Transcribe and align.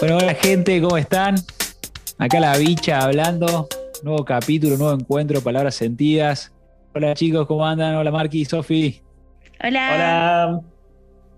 Bueno, 0.00 0.16
hola 0.16 0.32
gente, 0.32 0.80
¿cómo 0.80 0.96
están? 0.96 1.34
Acá 2.16 2.40
la 2.40 2.56
bicha 2.56 3.00
hablando, 3.00 3.68
nuevo 4.02 4.24
capítulo, 4.24 4.78
nuevo 4.78 4.94
encuentro, 4.94 5.42
palabras 5.42 5.74
sentidas. 5.74 6.54
Hola 6.94 7.12
chicos, 7.12 7.46
¿cómo 7.46 7.66
andan? 7.66 7.96
Hola 7.96 8.10
Marqui, 8.10 8.46
Sofi. 8.46 9.02
Hola. 9.62 9.90
Hola. 9.94 10.60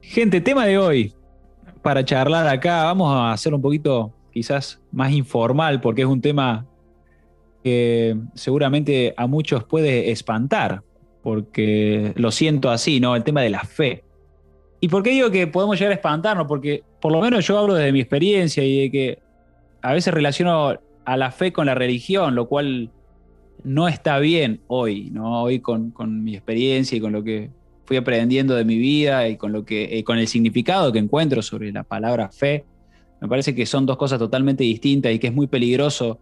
Gente, 0.00 0.40
tema 0.40 0.64
de 0.64 0.78
hoy, 0.78 1.12
para 1.82 2.04
charlar 2.04 2.46
acá, 2.46 2.84
vamos 2.84 3.12
a 3.12 3.32
hacer 3.32 3.52
un 3.52 3.60
poquito 3.60 4.12
quizás 4.32 4.80
más 4.92 5.10
informal, 5.10 5.80
porque 5.80 6.02
es 6.02 6.08
un 6.08 6.20
tema 6.20 6.64
que 7.64 8.16
seguramente 8.36 9.12
a 9.16 9.26
muchos 9.26 9.64
puede 9.64 10.12
espantar, 10.12 10.84
porque 11.24 12.12
lo 12.14 12.30
siento 12.30 12.70
así, 12.70 13.00
¿no? 13.00 13.16
El 13.16 13.24
tema 13.24 13.40
de 13.40 13.50
la 13.50 13.64
fe. 13.64 14.04
¿Y 14.84 14.88
por 14.88 15.04
qué 15.04 15.10
digo 15.10 15.30
que 15.30 15.46
podemos 15.46 15.78
llegar 15.78 15.92
a 15.92 15.94
espantarnos? 15.94 16.48
Porque 16.48 16.82
por 17.00 17.12
lo 17.12 17.20
menos 17.20 17.46
yo 17.46 17.56
hablo 17.56 17.74
desde 17.74 17.92
mi 17.92 18.00
experiencia 18.00 18.64
y 18.64 18.80
de 18.80 18.90
que 18.90 19.18
a 19.80 19.92
veces 19.92 20.12
relaciono 20.12 20.76
a 21.04 21.16
la 21.16 21.30
fe 21.30 21.52
con 21.52 21.66
la 21.66 21.76
religión, 21.76 22.34
lo 22.34 22.48
cual 22.48 22.90
no 23.62 23.86
está 23.86 24.18
bien 24.18 24.60
hoy, 24.66 25.08
¿no? 25.10 25.44
Hoy 25.44 25.60
con, 25.60 25.92
mi 26.24 26.34
experiencia 26.34 26.98
y 26.98 27.00
con 27.00 27.12
lo 27.12 27.22
que 27.22 27.50
fui 27.84 27.96
aprendiendo 27.96 28.56
de 28.56 28.64
mi 28.64 28.76
vida 28.76 29.28
y 29.28 29.36
con, 29.36 29.52
lo 29.52 29.64
que, 29.64 29.96
eh, 29.96 30.02
con 30.02 30.18
el 30.18 30.26
significado 30.26 30.90
que 30.90 30.98
encuentro 30.98 31.42
sobre 31.42 31.70
la 31.70 31.84
palabra 31.84 32.30
fe, 32.32 32.64
me 33.20 33.28
parece 33.28 33.54
que 33.54 33.66
son 33.66 33.86
dos 33.86 33.96
cosas 33.96 34.18
totalmente 34.18 34.64
distintas 34.64 35.12
y 35.12 35.20
que 35.20 35.28
es 35.28 35.32
muy 35.32 35.46
peligroso 35.46 36.18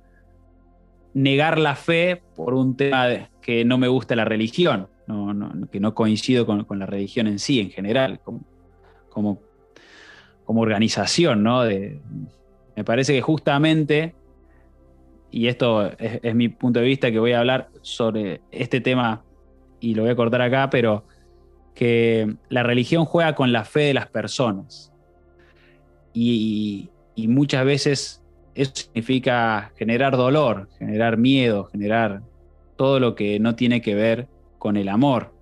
negar 1.15 1.59
la 1.59 1.77
fe 1.77 2.21
por 2.37 2.53
un 2.53 2.77
tema 2.77 3.31
que 3.41 3.65
no 3.65 3.79
me 3.79 3.89
gusta 3.89 4.15
la 4.15 4.27
religión, 4.27 4.87
que 5.73 5.81
no 5.81 5.95
coincido 5.95 6.45
con, 6.45 6.65
con, 6.65 6.79
la 6.79 6.85
religión 6.85 7.27
en 7.27 7.39
sí, 7.39 7.59
en 7.59 7.71
general, 7.71 8.21
como, 8.23 8.50
como, 9.11 9.41
como 10.45 10.63
organización, 10.63 11.43
¿no? 11.43 11.65
Me 11.65 12.85
parece 12.85 13.13
que 13.13 13.21
justamente, 13.21 14.15
y 15.31 15.49
esto 15.49 15.91
es, 15.99 16.35
mi 16.35 16.49
punto 16.49 16.81
de 16.81 16.87
vista, 16.87 17.11
que 17.11 17.19
voy 17.19 17.33
a 17.33 17.41
hablar 17.41 17.69
sobre 17.83 18.41
este 18.51 18.81
tema 18.81 19.23
y 19.81 19.95
lo 19.95 20.03
voy 20.03 20.13
a 20.13 20.17
cortar 20.17 20.43
acá, 20.43 20.71
pero 20.71 21.05
que 21.75 22.37
la 22.49 22.63
religión 22.63 23.05
juega 23.05 23.35
con 23.35 23.53
la 23.53 23.65
fe 23.65 23.81
de 23.81 23.95
las 23.95 24.07
personas. 24.09 24.93
Y, 26.13 26.91
y 27.15 27.29
muchas 27.29 27.65
veces 27.65 28.23
eso 28.55 28.73
significa 28.75 29.73
generar 29.77 30.17
dolor, 30.17 30.69
generar 30.79 31.17
miedo, 31.17 31.67
generar 31.67 32.23
todo 32.77 32.99
lo 32.99 33.15
que 33.15 33.39
no 33.39 33.55
tiene 33.55 33.81
que 33.81 33.95
ver 33.95 34.29
con 34.59 34.77
el 34.77 34.89
amor, 34.89 35.35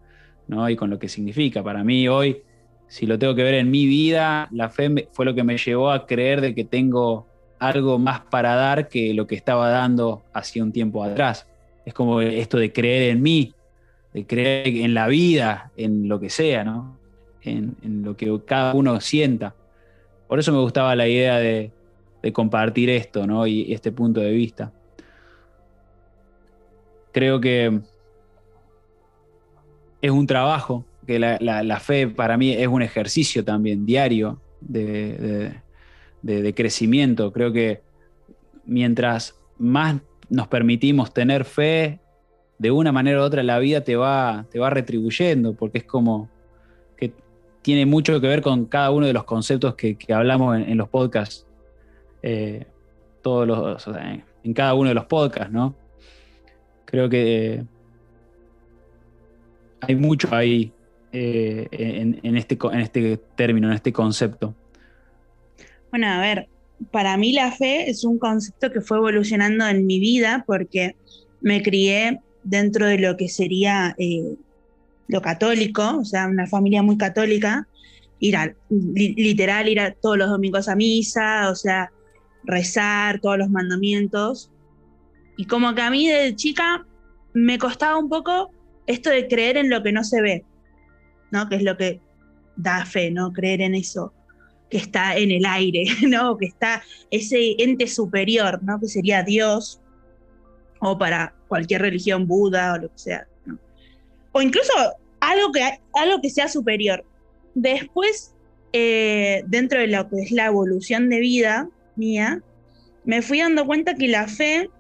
¿no? 0.47 0.69
Y 0.69 0.77
con 0.77 0.91
lo 0.91 0.99
que 0.99 1.09
significa. 1.09 1.63
Para 1.63 1.85
mí 1.85 2.09
hoy 2.09 2.43
si 2.89 3.07
lo 3.07 3.19
tengo 3.19 3.35
que 3.35 3.43
ver 3.43 3.55
en 3.55 3.71
mi 3.71 3.87
vida, 3.87 4.49
la 4.51 4.71
fe 4.71 5.09
fue 5.13 5.27
lo 5.27 5.35
que 5.35 5.45
me 5.45 5.59
llevó 5.59 5.91
a 5.91 6.07
creer 6.07 6.41
de 6.41 6.55
que 6.55 6.65
tengo 6.65 7.27
algo 7.59 7.99
más 7.99 8.21
para 8.21 8.55
dar 8.55 8.89
que 8.89 9.13
lo 9.13 9.27
que 9.27 9.35
estaba 9.35 9.69
dando 9.69 10.23
hacía 10.33 10.63
un 10.63 10.73
tiempo 10.73 11.05
atrás. 11.05 11.47
Es 11.85 11.93
como 11.93 12.21
esto 12.23 12.57
de 12.57 12.73
creer 12.73 13.11
en 13.11 13.23
mí, 13.23 13.55
de 14.15 14.27
creer 14.27 14.69
en 14.69 14.95
la 14.95 15.07
vida, 15.07 15.71
en 15.77 16.09
lo 16.09 16.19
que 16.19 16.31
sea, 16.31 16.65
¿no? 16.65 16.99
En, 17.43 17.77
lo 18.03 18.17
que 18.17 18.41
cada 18.47 18.75
uno 18.75 19.01
sienta. 19.01 19.55
Por 20.27 20.39
eso 20.39 20.53
me 20.53 20.61
gustaba 20.61 20.97
la 20.97 21.09
idea 21.09 21.39
de, 21.39 21.73
compartir 22.33 22.91
esto, 22.91 23.27
¿no? 23.27 23.47
Y 23.47 23.73
este 23.73 23.91
punto 23.91 24.21
de 24.21 24.31
vista. 24.31 24.71
Creo 27.11 27.41
que 27.41 27.81
es 30.03 30.11
un 30.11 30.27
trabajo 30.27 30.85
que 31.09 31.19
la, 31.19 31.81
fe 31.81 32.07
para 32.07 32.37
mí 32.37 32.53
es 32.53 32.69
un 32.69 32.83
ejercicio 32.83 33.43
también 33.43 33.87
diario 33.87 34.43
de, 34.61 35.55
crecimiento. 36.55 37.33
Creo 37.33 37.51
que 37.51 37.81
mientras 38.67 39.35
más 39.57 40.03
nos 40.29 40.49
permitimos 40.49 41.15
tener 41.15 41.47
fe, 41.47 41.99
de 42.59 42.71
una 42.71 42.93
manera 42.93 43.21
u 43.21 43.23
otra 43.23 43.43
la 43.43 43.59
vida 43.59 43.83
te 43.83 43.97
va, 43.97 44.45
te 44.51 44.59
va 44.59 44.69
retribuyendo, 44.69 45.55
porque 45.55 45.79
es 45.79 45.85
como 45.85 46.29
que 46.95 47.15
tiene 47.63 47.87
mucho 47.87 48.21
que 48.21 48.27
ver 48.27 48.43
con 48.43 48.67
cada 48.67 48.91
uno 48.91 49.07
de 49.07 49.15
los 49.15 49.25
conceptos 49.25 49.77
que, 49.77 49.97
hablamos 50.13 50.59
en, 50.59 50.77
los 50.77 50.91
podcasts, 50.91 51.47
eh, 52.23 52.67
todos 53.23 53.47
los, 53.47 53.89
en 54.45 54.53
cada 54.53 54.75
uno 54.75 54.91
de 54.91 54.95
los 54.95 55.07
podcasts, 55.07 55.51
¿no? 55.51 55.75
Creo 56.85 57.09
que 57.09 57.65
hay 59.81 59.97
mucho 59.97 60.29
ahí 60.35 60.71
eh, 61.13 61.69
en, 61.71 62.37
este, 62.37 62.59
en 62.73 62.81
este 62.81 63.17
término, 63.37 63.69
en 63.69 63.75
este 63.75 63.93
concepto? 63.93 64.55
Bueno, 65.91 66.09
a 66.09 66.21
ver, 66.21 66.49
para 66.91 67.17
mí 67.17 67.33
la 67.33 67.53
fe 67.53 67.91
es 67.91 68.05
un 68.05 68.19
concepto 68.19 68.71
que 68.71 68.81
fue 68.81 68.99
evolucionando 68.99 69.67
en 69.67 69.87
mi 69.87 70.01
vida 70.01 70.45
porque 70.47 70.97
me 71.41 71.63
crié 71.63 72.21
dentro 72.45 72.87
de 72.87 72.99
lo 72.99 73.17
que 73.17 73.29
sería 73.29 73.95
eh, 73.99 74.35
lo 75.09 75.23
católico, 75.23 75.99
o 75.99 76.05
sea, 76.05 76.27
una 76.27 76.47
familia 76.47 76.83
muy 76.83 76.99
católica, 76.99 77.67
ir 78.21 78.37
literal, 78.69 79.69
ir 79.69 79.97
todos 80.01 80.19
los 80.19 80.29
domingos 80.29 80.69
a 80.69 80.77
misa, 80.77 81.51
o 81.51 81.55
sea, 81.55 81.91
rezar 82.45 83.21
todos 83.21 83.39
los 83.39 83.49
mandamientos. 83.49 84.51
Y 85.37 85.47
como 85.47 85.75
que 85.75 85.83
a 85.83 85.91
mí 85.91 86.09
de 86.09 86.35
chica 86.37 86.87
me 87.33 87.59
costaba 87.59 87.99
un 87.99 88.09
poco 88.09 88.51
esto 88.87 89.11
de 89.11 89.29
creer 89.29 89.57
en 89.57 89.71
lo 89.71 89.83
que 89.83 89.93
no 89.93 90.05
se 90.05 90.21
ve. 90.21 90.45
¿No? 91.31 91.49
Que 91.49 91.57
es 91.57 91.63
lo 91.63 91.77
que 91.77 92.01
da 92.57 92.85
fe, 92.85 93.11
¿no? 93.11 93.33
Creer 93.33 93.61
en 93.63 93.75
eso 93.75 94.13
que 94.71 94.77
está 94.77 95.17
en 95.17 95.31
el 95.31 95.47
aire, 95.47 95.85
¿no? 96.09 96.37
Que 96.37 96.47
está 96.47 96.83
ese 97.11 97.55
ente 97.59 97.87
superior, 97.87 98.63
¿no? 98.63 98.79
Que 98.79 98.89
sería 98.89 99.23
Dios, 99.23 99.81
o 100.81 100.99
para 100.99 101.35
cualquier 101.49 101.83
religión, 101.83 102.27
Buda 102.27 102.75
o 102.75 102.79
lo 102.79 102.89
que 102.89 102.99
sea, 102.99 103.27
O 104.33 104.43
incluso 104.43 104.73
algo 105.21 105.53
que, 105.53 105.63
algo 105.95 106.21
que 106.21 106.31
sea 106.31 106.49
superior. 106.49 107.05
Después, 107.55 108.35
eh, 108.73 109.43
dentro 109.47 109.81
de 109.81 109.89
lo 109.89 110.09
que 110.09 110.17
es 110.23 110.31
la 110.31 110.47
evolución 110.47 111.09
de 111.09 111.21
vida 111.21 111.69
mía, 111.97 112.43
me 113.05 113.23
fui 113.23 113.41
dando 113.41 113.67
cuenta 113.67 113.95
que 113.95 114.09
la 114.09 114.29
fe 114.29 114.71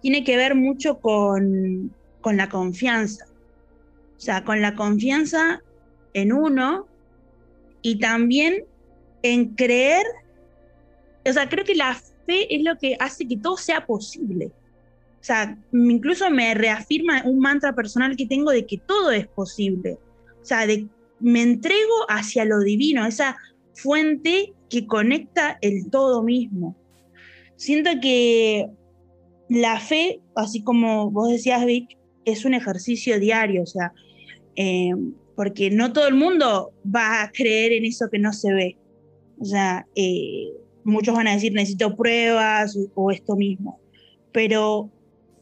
tiene 0.00 0.24
que 0.24 0.36
ver 0.36 0.54
mucho 0.54 0.98
con, 0.98 1.94
con 2.20 2.36
la 2.36 2.48
confianza. 2.48 3.26
O 4.16 4.20
sea, 4.20 4.44
con 4.44 4.60
la 4.62 4.74
confianza 4.74 5.62
en 6.14 6.32
uno 6.32 6.86
y 7.82 7.98
también 7.98 8.64
en 9.22 9.54
creer, 9.54 10.04
o 11.28 11.32
sea, 11.32 11.48
creo 11.48 11.64
que 11.64 11.74
la 11.74 11.94
fe 12.26 12.54
es 12.54 12.62
lo 12.62 12.76
que 12.78 12.96
hace 12.98 13.26
que 13.26 13.36
todo 13.36 13.56
sea 13.56 13.86
posible. 13.86 14.50
O 15.20 15.24
sea, 15.26 15.58
incluso 15.72 16.30
me 16.30 16.54
reafirma 16.54 17.22
un 17.24 17.38
mantra 17.40 17.74
personal 17.74 18.16
que 18.16 18.26
tengo 18.26 18.50
de 18.50 18.64
que 18.64 18.78
todo 18.78 19.10
es 19.10 19.26
posible. 19.26 19.98
O 20.40 20.44
sea, 20.44 20.66
de, 20.66 20.86
me 21.20 21.42
entrego 21.42 21.94
hacia 22.08 22.44
lo 22.44 22.60
divino, 22.60 23.04
esa 23.06 23.36
fuente 23.74 24.54
que 24.70 24.86
conecta 24.86 25.58
el 25.60 25.90
todo 25.90 26.22
mismo. 26.22 26.76
Siento 27.56 27.90
que 28.00 28.68
la 29.48 29.80
fe, 29.80 30.20
así 30.34 30.62
como 30.62 31.10
vos 31.10 31.30
decías, 31.30 31.64
Vic, 31.64 31.96
es 32.24 32.44
un 32.44 32.54
ejercicio 32.54 33.18
diario, 33.20 33.62
o 33.62 33.66
sea, 33.66 33.92
eh, 34.56 34.92
porque 35.34 35.70
no 35.70 35.92
todo 35.92 36.08
el 36.08 36.14
mundo 36.14 36.72
va 36.84 37.22
a 37.22 37.30
creer 37.30 37.72
en 37.72 37.84
eso 37.84 38.08
que 38.10 38.18
no 38.18 38.32
se 38.32 38.52
ve. 38.52 38.76
O 39.38 39.44
sea, 39.44 39.86
eh, 39.94 40.48
muchos 40.84 41.14
van 41.14 41.28
a 41.28 41.34
decir 41.34 41.52
necesito 41.52 41.94
pruebas 41.94 42.76
o, 42.94 43.10
esto 43.10 43.36
mismo, 43.36 43.78
pero 44.32 44.90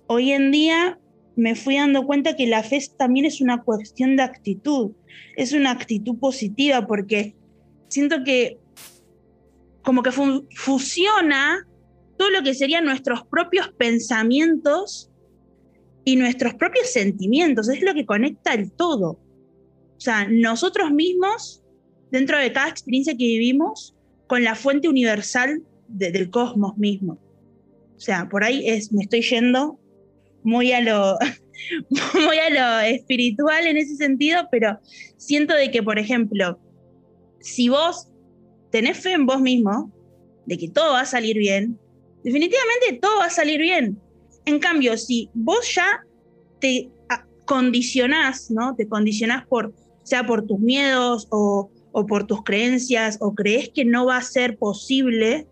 hoy 0.09 0.33
en 0.33 0.51
día 0.51 0.99
me 1.37 1.55
fui 1.55 1.77
dando 1.77 2.07
cuenta 2.07 2.35
que 2.35 2.47
la 2.47 2.63
fe 2.63 2.81
también 2.97 3.27
es 3.27 3.41
una 3.41 3.63
cuestión 3.63 4.17
de 4.17 4.23
actitud, 4.23 4.93
es 5.37 5.53
una 5.53 5.71
actitud 5.71 6.19
positiva 6.19 6.87
porque 6.87 7.35
siento 7.89 8.25
que 8.25 8.59
como 9.83 10.03
que 10.03 10.13
fusiona 10.13 11.67
todo 12.17 12.31
lo 12.31 12.43
que 12.43 12.55
serían 12.55 12.85
nuestros 12.85 13.25
propios 13.27 13.69
pensamientos 13.77 15.11
y 16.05 16.17
nuestros 16.17 16.55
propios 16.55 16.91
sentimientos, 16.91 17.69
es 17.69 17.83
lo 17.83 17.95
que 17.95 18.07
conecta 18.07 18.53
el 18.55 18.73
todo. 18.73 19.19
O 19.97 20.01
sea, 20.01 20.27
nosotros 20.29 20.91
mismos, 20.91 21.63
dentro 22.11 22.39
de 22.39 22.53
cada 22.53 22.69
experiencia 22.69 23.17
que 23.17 23.25
vivimos, 23.25 23.95
con 24.27 24.45
la 24.45 24.55
fuente 24.55 24.89
universal 24.89 25.63
del 25.89 26.31
cosmos 26.31 26.77
mismo. 26.77 27.19
O 27.97 28.01
sea, 28.01 28.29
por 28.29 28.45
ahí 28.45 28.69
es, 28.69 28.93
me 28.93 29.03
estoy 29.03 29.23
yendo 29.23 29.79
muy 30.43 30.73
a 30.73 30.81
lo, 30.81 31.17
muy 32.15 32.39
a 32.39 32.51
lo 32.51 32.87
espiritual 32.87 33.67
en 33.67 33.77
ese 33.77 33.97
sentido, 33.97 34.49
pero 34.51 34.79
siento 35.17 35.55
de 35.55 35.71
que, 35.71 35.83
por 35.83 35.99
ejemplo, 35.99 36.59
si 37.41 37.69
vos 37.69 38.09
tenés 38.71 38.99
fe 38.99 39.13
en 39.13 39.27
vos 39.27 39.41
mismo, 39.41 39.93
de 40.47 40.59
que 40.59 40.69
todo 40.69 40.93
va 40.93 41.01
a 41.01 41.07
salir 41.07 41.39
bien, 41.39 41.79
definitivamente 42.23 42.99
todo 43.01 43.19
va 43.19 43.27
a 43.27 43.31
salir 43.31 43.61
bien. 43.61 43.99
En 44.47 44.59
cambio, 44.59 44.97
si 44.97 45.31
vos 45.35 45.75
ya 45.75 46.05
te 46.61 46.91
condicionás, 47.47 48.51
¿no? 48.51 48.75
Te 48.75 48.87
condicionás 48.89 49.47
por, 49.47 49.73
sea 50.03 50.27
por 50.27 50.47
tus 50.47 50.59
miedos 50.59 51.27
o 51.31 51.71
o 51.97 52.07
por 52.07 52.27
tus 52.27 52.43
creencias 52.43 53.19
o 53.21 53.35
crees 53.35 53.71
que 53.73 53.85
no 53.85 54.07
va 54.07 54.17
a 54.17 54.23
ser 54.23 54.59
posible, 54.59 55.47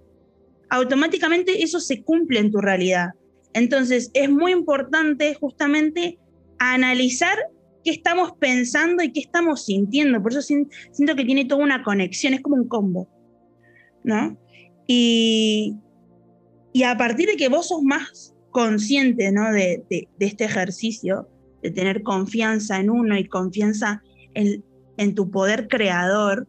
automáticamente 0.70 1.62
eso 1.62 1.78
se 1.78 2.02
cumple 2.02 2.40
en 2.40 2.50
tu 2.50 2.58
realidad. 2.58 3.10
Entonces 3.54 4.10
es 4.12 4.28
muy 4.28 4.50
importante 4.50 5.34
justamente 5.34 6.18
analizar 6.58 7.38
qué 7.84 7.92
estamos 7.92 8.32
pensando 8.40 9.04
y 9.04 9.12
qué 9.12 9.20
estamos 9.20 9.66
sintiendo. 9.66 10.20
Por 10.20 10.32
eso 10.32 10.42
siento 10.42 11.14
que 11.14 11.24
tiene 11.24 11.44
toda 11.44 11.62
una 11.62 11.84
conexión, 11.84 12.34
es 12.34 12.40
como 12.40 12.56
un 12.56 12.66
combo. 12.66 13.08
¿No? 14.02 14.36
Y, 14.88 15.76
y 16.72 16.82
a 16.82 16.96
partir 16.96 17.28
de 17.28 17.36
que 17.36 17.50
vos 17.50 17.68
sos 17.68 17.82
más 17.82 18.34
consciente 18.52 19.32
¿no? 19.32 19.50
de, 19.50 19.84
este 20.20 20.44
ejercicio, 20.44 21.28
de 21.62 21.72
tener 21.72 22.02
confianza 22.02 22.78
en 22.78 22.90
uno 22.90 23.18
y 23.18 23.26
confianza 23.26 24.02
en, 24.34 24.64
en 24.96 25.14
tu 25.14 25.30
poder 25.30 25.66
creador, 25.66 26.46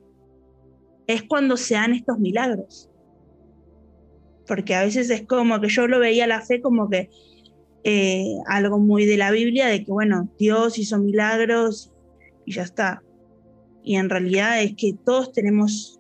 es 1.08 1.24
cuando 1.24 1.58
se 1.58 1.74
dan 1.74 1.94
estos 1.94 2.20
milagros. 2.20 2.90
Porque 4.48 4.76
a 4.76 4.84
veces 4.84 5.10
es 5.10 5.24
como 5.26 5.60
que 5.60 5.70
yo 5.70 5.88
lo 5.88 6.00
veía 6.00 6.28
la 6.28 6.42
fe 6.42 6.62
como 6.62 6.90
que 6.90 7.10
eh, 7.86 8.36
algo 8.48 8.80
muy 8.80 9.06
de 9.06 9.18
la 9.18 9.32
Biblia, 9.32 9.68
de 9.68 9.84
que 9.84 9.92
bueno, 9.92 10.30
Dios 10.38 10.78
hizo 10.78 11.00
milagros 11.00 11.92
y 12.46 12.54
ya 12.54 12.64
está. 12.64 13.02
Y 13.84 13.96
en 13.96 14.10
realidad 14.10 14.62
es 14.62 14.76
que 14.76 14.94
todos 15.06 15.32
tenemos 15.32 16.00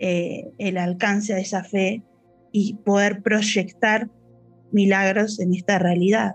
eh, 0.00 0.50
el 0.58 0.76
alcance 0.78 1.34
de 1.34 1.40
esa 1.40 1.64
fe 1.64 2.02
y 2.52 2.74
poder 2.74 3.22
proyectar 3.22 4.10
milagros 4.72 5.40
en 5.40 5.54
esta 5.54 5.78
realidad. 5.78 6.34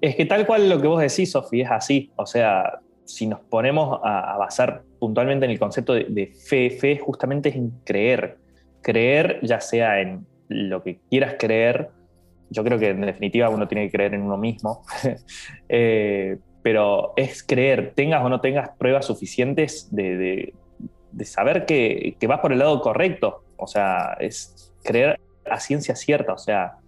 Es 0.00 0.16
que 0.16 0.26
tal 0.26 0.46
cual 0.46 0.68
lo 0.68 0.80
que 0.80 0.88
vos 0.88 1.00
decís, 1.00 1.30
Sofía, 1.30 1.64
es 1.64 1.70
así. 1.70 2.12
O 2.16 2.26
sea, 2.26 2.80
si 3.04 3.26
nos 3.26 3.40
ponemos 3.40 4.00
a, 4.02 4.36
basar 4.36 4.82
puntualmente 4.98 5.44
en 5.44 5.52
el 5.52 5.58
concepto 5.58 5.94
de, 5.94 6.32
fe, 6.48 6.70
fe 6.70 6.98
justamente 6.98 7.50
es 7.50 7.56
en 7.56 7.70
creer. 7.84 8.38
Creer 8.82 9.38
ya 9.42 9.60
sea 9.60 10.00
en 10.00 10.26
lo 10.48 10.82
que 10.82 10.98
quieras 11.08 11.36
creer, 11.38 11.90
yo 12.50 12.64
creo 12.64 12.78
que 12.78 12.90
en 12.90 13.00
definitiva 13.02 13.48
uno 13.48 13.68
tiene 13.68 13.86
que 13.86 13.92
creer 13.92 14.14
en 14.14 14.22
uno 14.22 14.36
mismo, 14.36 14.82
eh, 15.68 16.36
pero 16.62 17.12
es 17.16 17.42
creer, 17.42 17.92
tengas 17.94 18.24
o 18.24 18.28
no 18.28 18.40
tengas 18.40 18.70
pruebas 18.76 19.06
suficientes 19.06 19.88
de, 19.90 20.52
saber 21.24 21.64
que, 21.64 22.16
que 22.18 22.26
vas 22.26 22.40
por 22.40 22.52
el 22.52 22.58
lado 22.58 22.80
correcto. 22.80 23.44
O 23.56 23.66
sea, 23.66 24.16
es 24.18 24.72
creer 24.82 25.20
a 25.48 25.60
ciencia 25.60 25.94
cierta, 25.94 26.32
o 26.32 26.38
sea, 26.38 26.78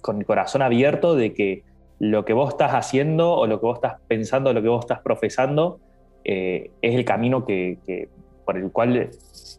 con 0.00 0.18
el 0.18 0.26
corazón 0.26 0.62
abierto 0.62 1.14
de 1.14 1.32
que 1.32 1.64
lo 1.98 2.24
que 2.24 2.32
vos 2.32 2.50
estás 2.50 2.72
haciendo 2.72 3.32
o 3.34 3.46
lo 3.46 3.60
que 3.60 3.66
vos 3.66 3.78
estás 3.78 4.00
pensando, 4.06 4.52
lo 4.52 4.62
que 4.62 4.68
vos 4.68 4.84
estás 4.84 5.00
profesando, 5.00 5.80
eh, 6.24 6.70
es 6.82 6.94
el 6.94 7.04
camino 7.04 7.44
que, 7.44 8.08
por 8.44 8.56
el 8.56 8.70
cual 8.70 9.10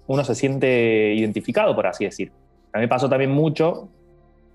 uno 0.07 0.23
se 0.23 0.35
siente 0.35 1.13
identificado, 1.15 1.75
por 1.75 1.87
así 1.87 2.05
decir. 2.05 2.31
A 2.73 2.77
mí 2.77 2.83
me 2.83 2.87
pasó 2.87 3.09
también 3.09 3.31
mucho 3.31 3.89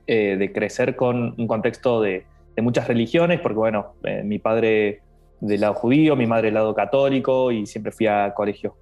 eh, 0.07 0.37
de 0.39 0.53
crecer 0.53 0.95
con 0.95 1.35
un 1.37 1.47
contexto 1.47 2.01
de, 2.01 2.25
muchas 2.59 2.87
religiones, 2.87 3.41
porque 3.41 3.57
bueno, 3.57 3.95
eh, 4.05 4.23
mi 4.23 4.39
padre 4.39 5.01
del 5.41 5.63
lado 5.63 5.75
judío, 5.75 6.15
mi 6.17 6.27
madre 6.27 6.49
del 6.49 6.55
lado 6.55 6.75
católico, 6.75 7.51
y 7.51 7.67
siempre 7.67 7.93
fui 7.93 8.07
a 8.07 8.35
colegios 8.35 8.75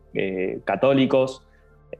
católicos 0.64 1.46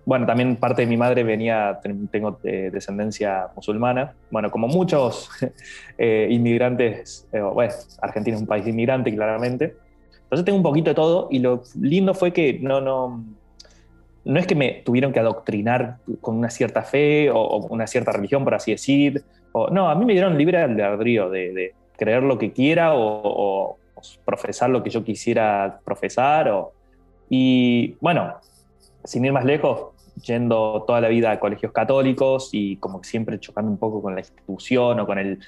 bueno, 0.04 0.26
también 0.26 0.56
parte 0.56 0.82
de 0.82 0.86
mi 0.86 0.96
madre 0.96 1.22
venía, 1.22 1.80
tengo 2.10 2.38
eh, 2.44 2.70
descendencia 2.72 3.48
musulmana. 3.54 4.14
Bueno, 4.30 4.50
como 4.50 4.68
muchos 4.68 5.30
eh, 5.98 6.28
inmigrantes, 6.30 7.28
eh, 7.32 7.40
bueno, 7.40 7.72
Argentina 8.00 8.36
es 8.36 8.40
un 8.40 8.46
país 8.46 8.66
inmigrante, 8.66 9.14
claramente. 9.14 9.76
Entonces 10.22 10.44
tengo 10.44 10.56
un 10.56 10.62
poquito 10.62 10.90
de 10.90 10.94
todo 10.94 11.28
y 11.30 11.40
lo 11.40 11.62
lindo 11.80 12.14
fue 12.14 12.32
que 12.32 12.58
no, 12.60 12.80
no, 12.80 13.24
no 14.24 14.38
es 14.38 14.46
que 14.46 14.54
me 14.54 14.82
tuvieron 14.84 15.12
que 15.12 15.20
adoctrinar 15.20 15.98
con 16.20 16.36
una 16.36 16.50
cierta 16.50 16.82
fe 16.82 17.30
o, 17.30 17.66
una 17.68 17.86
cierta 17.86 18.12
religión, 18.12 18.44
por 18.44 18.54
así 18.54 18.70
decir. 18.72 19.22
O, 19.52 19.68
no, 19.70 19.90
a 19.90 19.94
mí 19.94 20.04
me 20.04 20.12
dieron 20.12 20.38
libre 20.38 20.58
albedrío 20.58 21.28
de, 21.30 21.52
de 21.52 21.74
creer 21.96 22.22
lo 22.22 22.38
que 22.38 22.52
quiera 22.52 22.94
o, 22.94 23.20
o, 23.24 23.76
profesar 24.24 24.70
lo 24.70 24.82
que 24.82 24.90
yo 24.90 25.04
quisiera 25.04 25.80
profesar. 25.84 26.50
Y 27.28 27.96
bueno, 28.00 28.34
sin 29.04 29.24
ir 29.24 29.32
más 29.32 29.44
lejos, 29.44 29.92
yendo 30.22 30.84
toda 30.86 31.00
la 31.00 31.08
vida 31.08 31.30
a 31.30 31.40
colegios 31.40 31.72
católicos 31.72 32.50
y 32.52 32.76
como 32.76 33.02
siempre 33.02 33.38
chocando 33.38 33.70
un 33.70 33.78
poco 33.78 34.02
con 34.02 34.14
la 34.14 34.20
institución 34.20 35.00
o 35.00 35.06
con 35.06 35.18
el... 35.18 35.38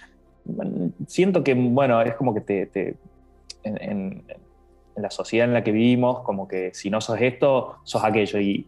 Siento 1.07 1.45
que, 1.45 1.55
bueno, 1.55 2.01
es 2.03 2.15
como 2.15 2.35
que 2.35 2.41
te... 2.41 2.97
en, 3.65 4.25
la 4.97 5.11
sociedad 5.11 5.47
en 5.47 5.55
la 5.55 5.65
que 5.65 5.73
vivimos, 5.73 6.21
como 6.21 6.47
que 6.47 6.75
si 6.75 6.91
no 6.91 7.01
sos 7.01 7.19
esto, 7.21 7.77
sos 7.85 8.05
aquello. 8.05 8.39
Y 8.41 8.67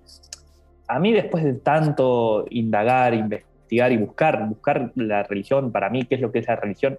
a 0.89 0.99
mí 0.99 1.13
después 1.13 1.45
de 1.45 1.55
tanto 1.55 2.47
indagar, 2.51 3.15
investigar 3.15 3.93
y 3.93 3.97
buscar, 3.97 4.49
buscar 4.49 4.93
la 4.95 5.23
religión, 5.25 5.73
para 5.73 5.91
mí, 5.91 6.05
qué 6.05 6.15
es 6.15 6.21
lo 6.21 6.33
que 6.33 6.39
es 6.39 6.47
la 6.47 6.57
religión, 6.57 6.99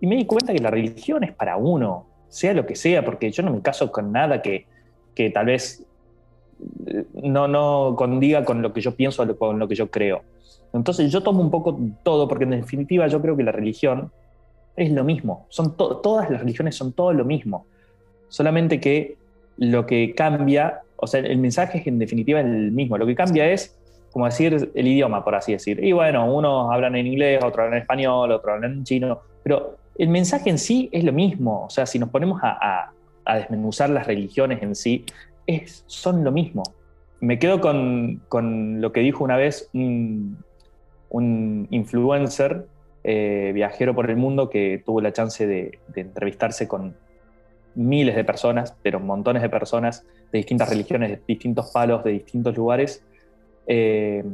y 0.00 0.06
me 0.06 0.16
di 0.16 0.24
cuenta 0.26 0.52
que 0.52 0.58
la 0.58 0.70
religión 0.70 1.22
es 1.22 1.32
para 1.32 1.56
uno, 1.56 2.06
sea 2.28 2.54
lo 2.54 2.66
que 2.66 2.76
sea, 2.76 3.04
porque 3.04 3.30
yo 3.30 3.42
no 3.42 3.52
me 3.52 3.60
caso 3.60 3.92
con 3.92 4.10
nada 4.10 4.42
que, 4.42 4.66
que 5.14 5.30
tal 5.30 5.46
vez 5.46 5.86
no, 7.22 7.48
no 7.48 7.94
condiga 7.96 8.44
con 8.44 8.62
lo 8.62 8.72
que 8.72 8.80
yo 8.80 8.94
pienso 8.94 9.22
o 9.22 9.36
con 9.36 9.58
lo 9.58 9.68
que 9.68 9.74
yo 9.74 9.90
creo. 9.90 10.22
Entonces 10.72 11.12
yo 11.12 11.22
tomo 11.22 11.40
un 11.40 11.50
poco 11.50 11.78
todo, 12.02 12.28
porque 12.28 12.44
en 12.44 12.50
definitiva 12.50 13.06
yo 13.06 13.20
creo 13.20 13.36
que 13.36 13.42
la 13.42 13.52
religión 13.52 14.10
es 14.76 14.90
lo 14.90 15.04
mismo. 15.04 15.46
Son 15.50 15.76
todas 15.76 16.30
las 16.30 16.40
religiones 16.40 16.76
son 16.76 16.92
todo 16.92 17.12
lo 17.12 17.24
mismo. 17.24 17.66
Solamente 18.28 18.80
que 18.80 19.16
lo 19.58 19.86
que 19.86 20.14
cambia, 20.14 20.80
o 20.96 21.06
sea, 21.06 21.20
el 21.20 21.38
mensaje 21.38 21.78
es 21.78 21.86
en 21.86 21.98
definitiva 21.98 22.40
el 22.40 22.72
mismo. 22.72 22.96
Lo 22.96 23.06
que 23.06 23.14
cambia 23.14 23.50
es, 23.50 23.76
como 24.12 24.24
decir, 24.24 24.70
el 24.74 24.86
idioma, 24.86 25.22
por 25.24 25.34
así 25.34 25.52
decir. 25.52 25.84
Y 25.84 25.92
bueno, 25.92 26.32
unos 26.32 26.72
hablan 26.72 26.96
en 26.96 27.06
inglés, 27.06 27.38
otros 27.44 27.64
hablan 27.64 27.74
en 27.74 27.82
español, 27.82 28.32
otros 28.32 28.54
hablan 28.54 28.72
en 28.72 28.84
chino, 28.84 29.20
pero 29.42 29.76
el 29.98 30.08
mensaje 30.08 30.48
en 30.48 30.58
sí 30.58 30.88
es 30.90 31.04
lo 31.04 31.12
mismo. 31.12 31.66
O 31.66 31.70
sea, 31.70 31.84
si 31.84 31.98
nos 31.98 32.08
ponemos 32.08 32.40
a, 32.42 32.92
a 33.24 33.36
desmenuzar 33.36 33.90
las 33.90 34.06
religiones 34.06 34.62
en 34.62 34.74
sí, 34.74 35.04
es, 35.46 35.84
son 35.86 36.24
lo 36.24 36.32
mismo. 36.32 36.62
Me 37.20 37.38
quedo 37.38 37.60
con, 37.60 38.80
lo 38.80 38.92
que 38.92 39.00
dijo 39.00 39.24
una 39.24 39.36
vez 39.36 39.70
un, 39.72 40.38
influencer 41.70 42.66
eh, 43.04 43.52
viajero 43.54 43.94
por 43.94 44.10
el 44.10 44.16
mundo 44.16 44.50
que 44.50 44.82
tuvo 44.84 45.00
la 45.00 45.12
chance 45.12 45.46
de, 45.46 45.78
entrevistarse 45.94 46.66
con 46.66 46.96
miles 47.74 48.16
de 48.16 48.24
personas, 48.24 48.76
pero 48.82 49.00
montones 49.00 49.42
de 49.42 49.48
personas 49.48 50.04
de 50.30 50.38
distintas 50.38 50.68
religiones, 50.68 51.10
de 51.10 51.20
distintos 51.26 51.70
palos, 51.70 52.04
de 52.04 52.12
distintos 52.12 52.56
lugares. 52.56 53.04
Eh, 53.66 54.24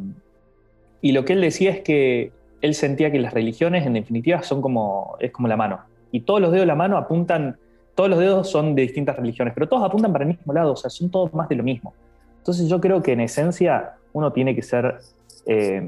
y 1.01 1.13
lo 1.13 1.25
que 1.25 1.35
él 1.35 1.41
decía 1.41 1.71
es 1.71 1.81
que 1.81 2.33
él 2.61 2.75
sentía 2.75 3.13
que 3.13 3.19
las 3.19 3.33
religiones 3.33 3.87
en 3.87 3.93
definitiva 3.93 4.43
son 4.43 4.61
como, 4.61 5.17
es 5.21 5.31
como 5.31 5.49
la 5.49 5.57
mano. 5.57 5.81
Y 6.11 6.21
todos 6.21 6.41
los 6.41 6.51
dedos 6.51 6.63
de 6.63 6.67
la 6.67 6.75
mano 6.75 6.97
apuntan 6.97 7.59
todos 7.99 8.11
los 8.11 8.21
dedos 8.21 8.49
son 8.49 8.77
de 8.77 8.83
distintas 8.83 9.17
religiones, 9.17 9.53
pero 9.55 9.69
todos 9.69 9.83
apuntan 9.83 10.13
para 10.13 10.23
el 10.23 10.29
mismo 10.29 10.53
lado, 10.53 10.75
o 10.75 10.77
sea, 10.77 10.89
son 10.89 11.11
todos 11.11 11.35
más 11.35 11.49
de 11.49 11.57
lo 11.57 11.65
mismo. 11.65 11.95
Entonces 12.37 12.69
yo 12.69 12.81
creo 12.81 13.03
que 13.03 13.11
en 13.11 13.19
esencia 13.19 13.97
uno 14.13 14.33
tiene 14.33 14.55
que 14.55 14.63
ser, 14.63 14.99
eh, 15.47 15.83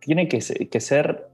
tiene 0.00 0.26
que, 0.26 0.40
ser 0.40 1.28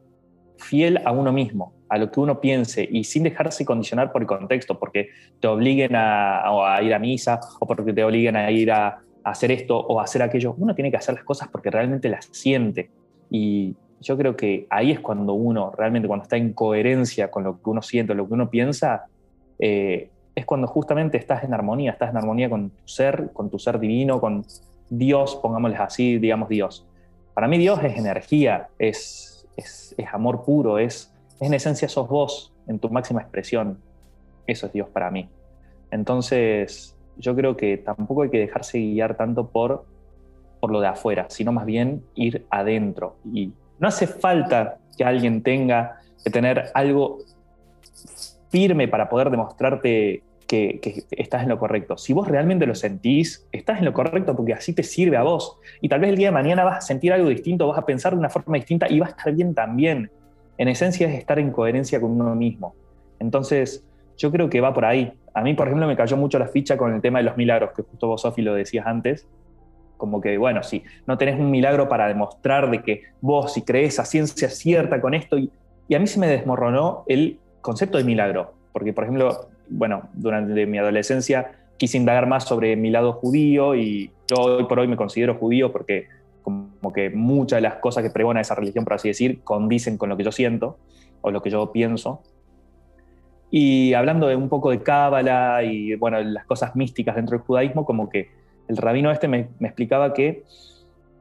fiel 0.58 1.00
a 1.06 1.12
uno 1.12 1.32
mismo, 1.32 1.72
a 1.88 1.96
lo 1.96 2.10
que 2.10 2.20
uno 2.20 2.38
piense 2.38 2.86
y 2.86 3.04
sin 3.04 3.22
dejarse 3.22 3.64
condicionar 3.64 4.12
por 4.12 4.20
el 4.20 4.28
contexto, 4.28 4.78
porque 4.78 5.08
te 5.40 5.48
obliguen 5.48 5.92
a, 5.94 6.78
ir 6.82 6.92
a 6.92 6.98
misa 6.98 7.40
o 7.60 7.66
porque 7.66 7.94
te 7.94 8.04
obliguen 8.04 8.36
a 8.36 8.50
ir 8.50 8.70
a, 8.70 8.88
a, 8.88 9.00
hacer 9.24 9.50
esto 9.52 9.78
o 9.78 10.00
a 10.00 10.04
hacer 10.04 10.20
aquello. 10.20 10.54
Uno 10.58 10.74
tiene 10.74 10.90
que 10.90 10.98
hacer 10.98 11.14
las 11.14 11.24
cosas 11.24 11.48
porque 11.48 11.70
realmente 11.70 12.10
las 12.10 12.28
siente. 12.30 12.90
Y, 13.30 13.74
yo 14.00 14.16
creo 14.16 14.36
que 14.36 14.66
ahí 14.70 14.92
es 14.92 15.00
cuando 15.00 15.32
uno, 15.32 15.72
realmente 15.76 16.08
cuando 16.08 16.24
está 16.24 16.36
en 16.36 16.52
coherencia 16.52 17.30
con 17.30 17.44
lo 17.44 17.60
que 17.60 17.70
uno 17.70 17.82
siente, 17.82 18.14
lo 18.14 18.26
que 18.26 18.34
uno 18.34 18.50
piensa, 18.50 19.06
eh, 19.58 20.10
es 20.34 20.46
cuando 20.46 20.68
justamente 20.68 21.18
estás 21.18 21.42
en 21.42 21.52
armonía, 21.52 21.90
estás 21.90 22.10
en 22.10 22.16
armonía 22.16 22.48
con 22.48 22.70
tu 22.70 22.88
ser, 22.88 23.30
con 23.32 23.50
tu 23.50 23.58
ser 23.58 23.80
divino, 23.80 24.20
con 24.20 24.44
Dios, 24.88 25.36
pongámosles 25.36 25.80
así, 25.80 26.18
digamos 26.18 26.48
Dios. 26.48 26.86
Para 27.34 27.48
mí 27.48 27.58
Dios 27.58 27.82
es 27.82 27.96
energía, 27.96 28.68
es, 28.78 29.48
es, 29.56 29.94
amor 30.12 30.44
puro, 30.44 30.78
es, 30.78 31.12
en 31.40 31.54
esencia 31.54 31.88
sos 31.88 32.08
vos 32.08 32.52
en 32.68 32.78
tu 32.78 32.88
máxima 32.88 33.20
expresión. 33.20 33.78
Eso 34.46 34.66
es 34.66 34.72
Dios 34.72 34.88
para 34.88 35.10
mí. 35.10 35.28
Entonces, 35.90 36.96
yo 37.16 37.34
creo 37.34 37.56
que 37.56 37.76
tampoco 37.76 38.22
hay 38.22 38.30
que 38.30 38.38
dejarse 38.38 38.78
guiar 38.78 39.16
tanto 39.16 39.48
por, 39.48 39.84
por 40.60 40.70
lo 40.70 40.80
de 40.80 40.86
afuera, 40.86 41.26
sino 41.30 41.52
más 41.52 41.66
bien 41.66 42.02
ir 42.14 42.46
adentro 42.50 43.16
y 43.32 43.52
no 43.78 43.88
hace 43.88 44.06
falta 44.06 44.78
que 44.96 45.04
alguien 45.04 45.42
tenga 45.42 46.00
que 46.24 46.30
tener 46.30 46.70
algo 46.74 47.18
firme 48.50 48.88
para 48.88 49.08
poder 49.08 49.30
demostrarte 49.30 50.22
que, 50.48 51.04
estás 51.10 51.42
en 51.42 51.50
lo 51.50 51.58
correcto. 51.58 51.98
Si 51.98 52.12
vos 52.12 52.26
realmente 52.26 52.66
lo 52.66 52.74
sentís, 52.74 53.46
estás 53.52 53.78
en 53.78 53.84
lo 53.84 53.92
correcto 53.92 54.34
porque 54.34 54.54
así 54.54 54.72
te 54.72 54.82
sirve 54.82 55.16
a 55.16 55.22
vos. 55.22 55.58
Y 55.80 55.88
tal 55.88 56.00
vez 56.00 56.10
el 56.10 56.16
día 56.16 56.28
de 56.28 56.32
mañana 56.32 56.64
vas 56.64 56.78
a 56.78 56.80
sentir 56.80 57.12
algo 57.12 57.28
distinto, 57.28 57.68
vas 57.68 57.78
a 57.78 57.86
pensar 57.86 58.14
de 58.14 58.18
una 58.18 58.30
forma 58.30 58.56
distinta 58.56 58.86
y 58.90 58.98
va 58.98 59.06
a 59.06 59.10
estar 59.10 59.32
bien 59.32 59.54
también. 59.54 60.10
En 60.56 60.68
esencia 60.68 61.06
es 61.06 61.18
estar 61.18 61.38
en 61.38 61.52
coherencia 61.52 62.00
con 62.00 62.12
uno 62.12 62.34
mismo. 62.34 62.74
Entonces, 63.20 63.84
yo 64.16 64.32
creo 64.32 64.48
que 64.48 64.60
va 64.60 64.72
por 64.72 64.86
ahí. 64.86 65.12
A 65.34 65.42
mí, 65.42 65.54
por 65.54 65.68
ejemplo, 65.68 65.86
me 65.86 65.96
cayó 65.96 66.16
mucho 66.16 66.38
la 66.38 66.48
ficha 66.48 66.76
con 66.76 66.94
el 66.94 67.00
tema 67.00 67.18
de 67.18 67.26
los 67.26 67.36
milagros, 67.36 67.70
que 67.76 67.82
justo 67.82 68.08
vos, 68.08 68.22
Sofi, 68.22 68.42
lo 68.42 68.54
decías 68.54 68.86
antes. 68.86 69.28
Como 69.98 70.22
que, 70.22 70.38
bueno, 70.38 70.62
si 70.62 70.82
no 71.06 71.18
tenés 71.18 71.38
un 71.38 71.50
milagro 71.50 71.90
para 71.90 72.08
demostrar 72.08 72.70
de 72.70 72.82
que 72.82 73.02
vos, 73.20 73.52
si 73.52 73.62
crees 73.62 73.98
a 73.98 74.06
ciencia 74.06 74.48
cierta 74.48 75.02
con 75.02 75.12
esto, 75.12 75.36
y, 75.36 75.50
a 75.94 75.98
mí 75.98 76.06
se 76.06 76.18
me 76.18 76.28
desmoronó 76.28 77.04
el 77.06 77.38
concepto 77.60 77.98
de 77.98 78.04
milagro. 78.04 78.54
Porque, 78.72 78.94
por 78.94 79.04
ejemplo, 79.04 79.50
bueno, 79.68 80.08
durante 80.14 80.64
mi 80.64 80.78
adolescencia 80.78 81.52
quise 81.76 81.98
indagar 81.98 82.26
más 82.26 82.44
sobre 82.44 82.74
mi 82.76 82.90
lado 82.90 83.12
judío 83.12 83.74
y 83.74 84.10
yo 84.26 84.36
hoy 84.36 84.64
por 84.64 84.80
hoy 84.80 84.88
me 84.88 84.96
considero 84.96 85.36
judío 85.36 85.70
porque 85.72 86.08
como 86.42 86.92
que 86.94 87.10
muchas 87.10 87.58
de 87.58 87.60
las 87.62 87.74
cosas 87.74 88.02
que 88.02 88.10
pregona 88.10 88.40
esa 88.40 88.54
religión, 88.54 88.84
por 88.84 88.94
así 88.94 89.08
decir, 89.08 89.42
condicen 89.42 89.98
con 89.98 90.08
lo 90.08 90.16
que 90.16 90.24
yo 90.24 90.32
siento 90.32 90.78
o 91.20 91.30
lo 91.30 91.42
que 91.42 91.50
yo 91.50 91.72
pienso. 91.72 92.22
Y 93.50 93.94
hablando 93.94 94.28
de 94.28 94.36
un 94.36 94.48
poco 94.48 94.70
de 94.70 94.82
cábala 94.82 95.62
y 95.62 95.94
bueno, 95.94 96.20
las 96.20 96.44
cosas 96.44 96.76
místicas 96.76 97.16
dentro 97.16 97.36
del 97.36 97.46
judaísmo, 97.46 97.84
como 97.84 98.08
que 98.08 98.30
el 98.68 98.76
rabino 98.76 99.10
este 99.10 99.28
me, 99.28 99.48
explicaba 99.60 100.12
que 100.12 100.44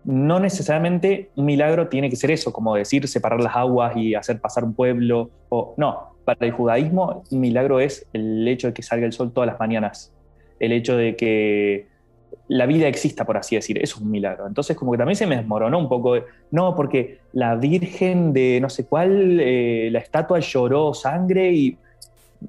no 0.03 0.39
necesariamente 0.39 1.29
un 1.35 1.45
milagro 1.45 1.87
tiene 1.87 2.09
que 2.09 2.15
ser 2.15 2.31
eso, 2.31 2.53
como 2.53 2.75
decir 2.75 3.07
separar 3.07 3.41
las 3.41 3.55
aguas 3.55 3.97
y 3.97 4.15
hacer 4.15 4.39
pasar 4.39 4.63
un 4.63 4.73
pueblo, 4.73 5.29
o 5.49 5.73
no, 5.77 6.15
para 6.23 6.45
el 6.45 6.51
judaísmo 6.51 7.23
un 7.29 7.39
milagro 7.39 7.79
es 7.79 8.05
el 8.13 8.47
hecho 8.47 8.67
de 8.67 8.73
que 8.73 8.83
salga 8.83 9.05
el 9.05 9.13
sol 9.13 9.31
todas 9.33 9.47
las 9.47 9.59
mañanas, 9.59 10.13
el 10.59 10.71
hecho 10.71 10.95
de 10.95 11.15
que 11.15 11.87
la 12.49 12.65
vida 12.65 12.87
exista, 12.87 13.25
por 13.25 13.37
así 13.37 13.55
decir, 13.55 13.77
eso 13.81 13.97
es 13.97 14.01
un 14.01 14.11
milagro. 14.11 14.47
Entonces 14.47 14.77
como 14.77 14.91
que 14.91 14.97
también 14.97 15.17
se 15.17 15.27
me 15.27 15.35
desmoronó 15.35 15.77
un 15.77 15.89
poco, 15.89 16.15
no, 16.51 16.75
porque 16.75 17.19
la 17.33 17.55
Virgen 17.55 18.31
de 18.31 18.59
no 18.61 18.69
sé 18.69 18.85
cuál, 18.85 19.39
eh, 19.41 19.89
la 19.91 19.99
estatua 19.99 20.39
lloró 20.39 20.93
sangre 20.93 21.51
y 21.51 21.77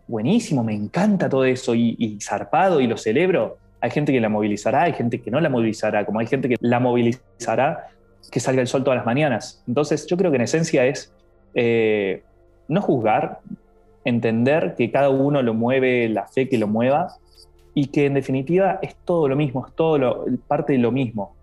buenísimo, 0.06 0.62
me 0.62 0.74
encanta 0.74 1.28
todo 1.28 1.44
eso 1.44 1.74
y 1.74 2.18
zarpado 2.20 2.80
y 2.80 2.86
lo 2.86 2.96
celebro. 2.96 3.58
Hay 3.80 3.90
gente 3.90 4.12
que 4.12 4.20
la 4.20 4.28
movilizará, 4.28 4.82
hay 4.82 4.92
gente 4.92 5.20
que 5.20 5.30
no 5.30 5.40
la 5.40 5.49
movilizará, 5.49 6.04
como 6.04 6.20
hay 6.20 6.26
gente 6.26 6.49
que 6.49 6.56
la 6.61 6.80
movilizará 6.80 7.88
que 8.30 8.40
salga 8.40 8.61
el 8.61 8.66
sol 8.66 8.85
todas 8.85 8.97
las 8.99 9.06
mañanas. 9.06 9.62
Entonces 9.66 10.06
yo 10.06 10.16
creo 10.16 10.30
que 10.30 10.37
en 10.37 10.42
esencia 10.42 10.85
es 10.87 11.12
eh, 11.54 12.23
no 12.68 12.82
juzgar, 12.82 13.40
entender 14.04 14.75
que 14.76 14.90
cada 14.90 15.11
uno 15.11 15.42
lo 15.42 15.54
mueve 15.54 16.08
la 16.08 16.26
fe 16.26 16.49
que 16.49 16.58
lo 16.58 16.66
mueva 16.66 17.08
y 17.75 17.87
que 17.87 18.06
en 18.06 18.14
definitiva 18.14 18.78
es 18.82 18.97
todo 19.04 19.28
lo 19.28 19.37
mismo, 19.37 19.66
es 19.66 19.73
todo 19.75 19.99
lo, 19.99 20.25
parte 20.47 20.73
de 20.75 20.78
lo 20.78 20.90
mismo. 20.90 21.35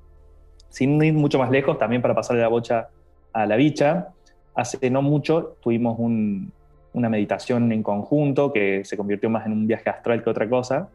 Sin 0.69 1.01
ir 1.03 1.13
mucho 1.13 1.39
más 1.39 1.49
lejos, 1.49 1.77
también 1.77 2.01
para 2.01 2.13
pasarle 2.13 2.41
la 2.41 2.49
bocha 2.49 2.89
a 3.33 3.45
la 3.45 3.55
bicha, 3.55 4.09
hace 4.53 4.89
no 4.89 5.01
mucho 5.01 5.55
tuvimos 5.61 5.97
una 5.99 7.09
meditación 7.09 7.71
en 7.71 7.83
conjunto 7.83 8.51
que 8.51 8.83
se 8.83 8.97
convirtió 8.97 9.29
más 9.29 9.45
en 9.45 9.53
un 9.53 9.67
viaje 9.67 9.89
astral 9.89 10.23
que 10.23 10.29
otra 10.29 10.49
cosa. 10.49 10.89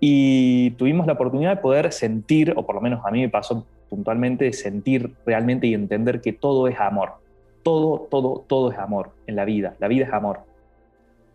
Y 0.00 0.70
tuvimos 0.72 1.06
la 1.06 1.14
oportunidad 1.14 1.56
de 1.56 1.62
poder 1.62 1.92
sentir, 1.92 2.52
o 2.56 2.66
por 2.66 2.74
lo 2.74 2.80
menos 2.80 3.04
a 3.04 3.10
mí 3.10 3.20
me 3.20 3.28
pasó 3.28 3.66
puntualmente, 3.88 4.52
sentir 4.52 5.14
realmente 5.24 5.66
y 5.66 5.74
entender 5.74 6.20
que 6.20 6.32
todo 6.32 6.68
es 6.68 6.78
amor. 6.78 7.14
Todo, 7.62 8.06
todo, 8.10 8.44
todo 8.46 8.70
es 8.70 8.78
amor 8.78 9.10
en 9.26 9.36
la 9.36 9.44
vida. 9.44 9.74
La 9.78 9.88
vida 9.88 10.06
es 10.06 10.12
amor. 10.12 10.40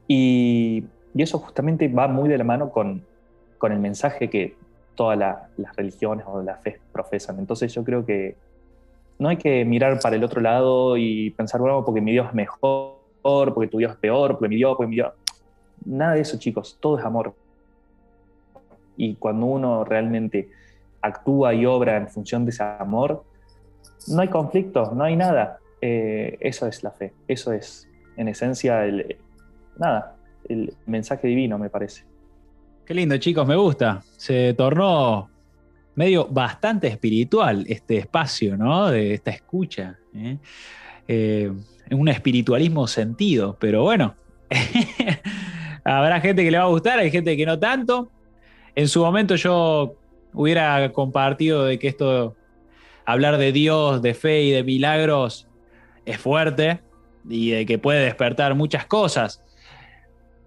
Y, 0.08 0.86
y 1.14 1.22
eso 1.22 1.40
justamente 1.40 1.88
va 1.88 2.08
muy 2.08 2.30
de 2.30 2.38
la 2.38 2.44
mano 2.44 2.70
con, 2.70 3.04
con 3.58 3.72
el 3.72 3.80
mensaje 3.80 4.30
que 4.30 4.56
todas 4.96 5.18
las 5.18 5.76
religiones 5.76 6.26
o 6.28 6.42
la 6.42 6.58
fe 6.58 6.80
profesan. 6.92 7.40
Entonces 7.40 7.74
yo 7.74 7.84
creo 7.84 8.06
que 8.06 8.36
no 9.20 9.30
hay 9.30 9.38
que 9.38 9.66
mirar 9.66 10.00
para 10.00 10.16
el 10.16 10.24
otro 10.24 10.42
lado 10.42 10.98
y 10.98 11.30
pensar, 11.32 11.62
bueno, 11.62 11.84
porque 11.86 12.02
mi 12.02 12.12
Dios 12.12 12.28
es 12.28 12.34
mejor, 12.34 12.98
porque 13.22 13.68
tu 13.68 13.78
Dios 13.78 13.92
es 13.92 13.98
peor, 13.98 14.32
porque 14.32 14.50
mi 14.50 14.56
Dios, 14.56 14.76
porque 14.76 14.90
mi 14.90 14.96
Dios... 14.96 15.12
Nada 15.86 16.14
de 16.14 16.22
eso, 16.22 16.38
chicos, 16.38 16.78
todo 16.80 17.00
es 17.00 17.06
amor. 17.06 17.34
Y 18.98 19.16
cuando 19.16 19.46
uno 19.46 19.84
realmente 19.84 20.50
actúa 21.02 21.54
y 21.54 21.66
obra 21.66 21.98
en 21.98 22.08
función 22.08 22.46
de 22.46 22.52
ese 22.52 22.64
amor, 22.64 23.24
no 24.08 24.22
hay 24.22 24.28
conflicto, 24.28 24.92
no 24.94 25.04
hay 25.04 25.16
nada. 25.16 25.58
Eh, 25.82 26.38
eso 26.40 26.68
es 26.68 26.84
la 26.84 26.92
fe, 26.92 27.14
eso 27.28 27.52
es, 27.52 27.88
en 28.18 28.28
esencia, 28.28 28.86
el, 28.86 29.18
nada, 29.78 30.16
el 30.48 30.76
mensaje 30.86 31.28
divino, 31.28 31.58
me 31.58 31.70
parece. 31.70 32.04
Qué 32.86 32.94
lindo, 32.94 33.18
chicos, 33.18 33.48
me 33.48 33.56
gusta. 33.56 34.04
Se 34.18 34.54
tornó 34.54 35.30
medio 35.96 36.28
bastante 36.28 36.88
espiritual 36.88 37.66
este 37.68 37.98
espacio, 37.98 38.58
¿no? 38.58 38.90
De 38.90 39.14
esta 39.14 39.32
escucha. 39.32 39.98
¿eh? 40.16 40.38
Eh, 41.08 41.52
un 41.92 42.08
espiritualismo 42.08 42.88
sentido, 42.88 43.58
pero 43.60 43.84
bueno. 43.84 44.16
Habrá 45.84 46.22
gente 46.22 46.44
que 46.44 46.52
le 46.52 46.58
va 46.58 46.66
a 46.66 46.68
gustar, 46.68 47.00
hay 47.00 47.10
gente 47.10 47.36
que 47.36 47.46
no 47.46 47.58
tanto. 47.58 48.12
En 48.76 48.88
su 48.88 49.04
momento 49.04 49.36
yo 49.36 49.96
hubiera 50.34 50.92
compartido 50.92 51.66
de 51.66 51.78
que 51.80 51.88
esto, 51.88 52.36
hablar 53.06 53.38
de 53.38 53.52
Dios, 53.52 54.02
de 54.02 54.14
fe 54.14 54.44
y 54.44 54.52
de 54.52 54.64
milagros, 54.64 55.48
es 56.06 56.18
fuerte 56.18 56.80
y 57.30 57.52
de 57.52 57.66
que 57.66 57.78
puede 57.78 58.06
despertar 58.06 58.56
muchas 58.56 58.86
cosas. 58.86 59.44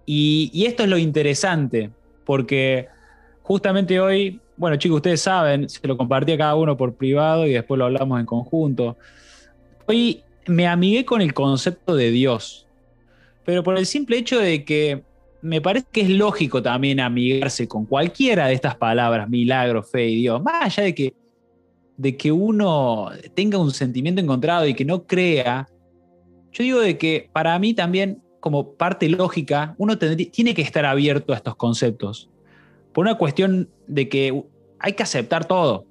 y 0.07 0.65
esto 0.67 0.83
es 0.83 0.89
lo 0.89 0.97
interesante, 0.99 1.89
porque 2.25 2.87
justamente 3.45 3.99
hoy, 3.99 4.39
bueno 4.57 4.75
chicos, 4.77 4.97
ustedes 4.97 5.21
saben, 5.21 5.69
se 5.69 5.87
lo 5.87 5.95
compartí 5.95 6.31
a 6.31 6.37
cada 6.37 6.55
uno 6.55 6.75
por 6.75 6.95
privado 6.95 7.45
y 7.45 7.53
después 7.53 7.77
lo 7.77 7.85
hablamos 7.85 8.19
en 8.19 8.25
conjunto. 8.25 8.97
Hoy 9.85 10.23
me 10.47 10.67
amigué 10.67 11.05
con 11.05 11.21
el 11.21 11.33
concepto 11.33 11.95
de 11.95 12.09
Dios, 12.09 12.67
pero 13.45 13.63
por 13.63 13.77
el 13.77 13.85
simple 13.85 14.17
hecho 14.17 14.39
de 14.39 14.65
que 14.65 15.03
me 15.45 15.61
parece 15.61 15.85
que 15.91 16.01
es 16.01 16.09
lógico 16.09 16.63
también 16.63 16.99
amigarse 16.99 17.67
con 17.67 17.85
cualquiera 17.85 18.47
de 18.47 18.55
estas 18.55 18.75
palabras, 18.77 19.29
milagro, 19.29 19.83
fe 19.83 20.07
y 20.07 20.15
Dios, 20.15 20.41
más 20.41 20.65
allá 20.65 20.83
de 20.85 20.95
que, 20.95 21.13
de 21.97 22.17
que 22.17 22.31
uno 22.31 23.11
tenga 23.35 23.59
un 23.59 23.69
sentimiento 23.69 24.19
encontrado 24.19 24.67
y 24.67 24.73
que 24.73 24.83
no 24.83 25.05
crea, 25.05 25.67
yo 26.51 26.63
digo 26.63 26.79
de 26.79 26.97
que 26.97 27.29
para 27.31 27.57
mí 27.59 27.75
también 27.75 28.23
como 28.39 28.73
parte 28.73 29.07
lógica, 29.07 29.75
uno 29.77 29.99
tiene 29.99 30.55
que 30.55 30.63
estar 30.63 30.83
abierto 30.83 31.31
a 31.31 31.35
estos 31.35 31.55
conceptos. 31.55 32.27
Por 32.91 33.05
una 33.05 33.15
cuestión 33.15 33.69
de 33.85 34.09
que 34.09 34.43
hay 34.79 34.93
que 34.93 35.03
aceptar 35.03 35.45
todo, 35.45 35.85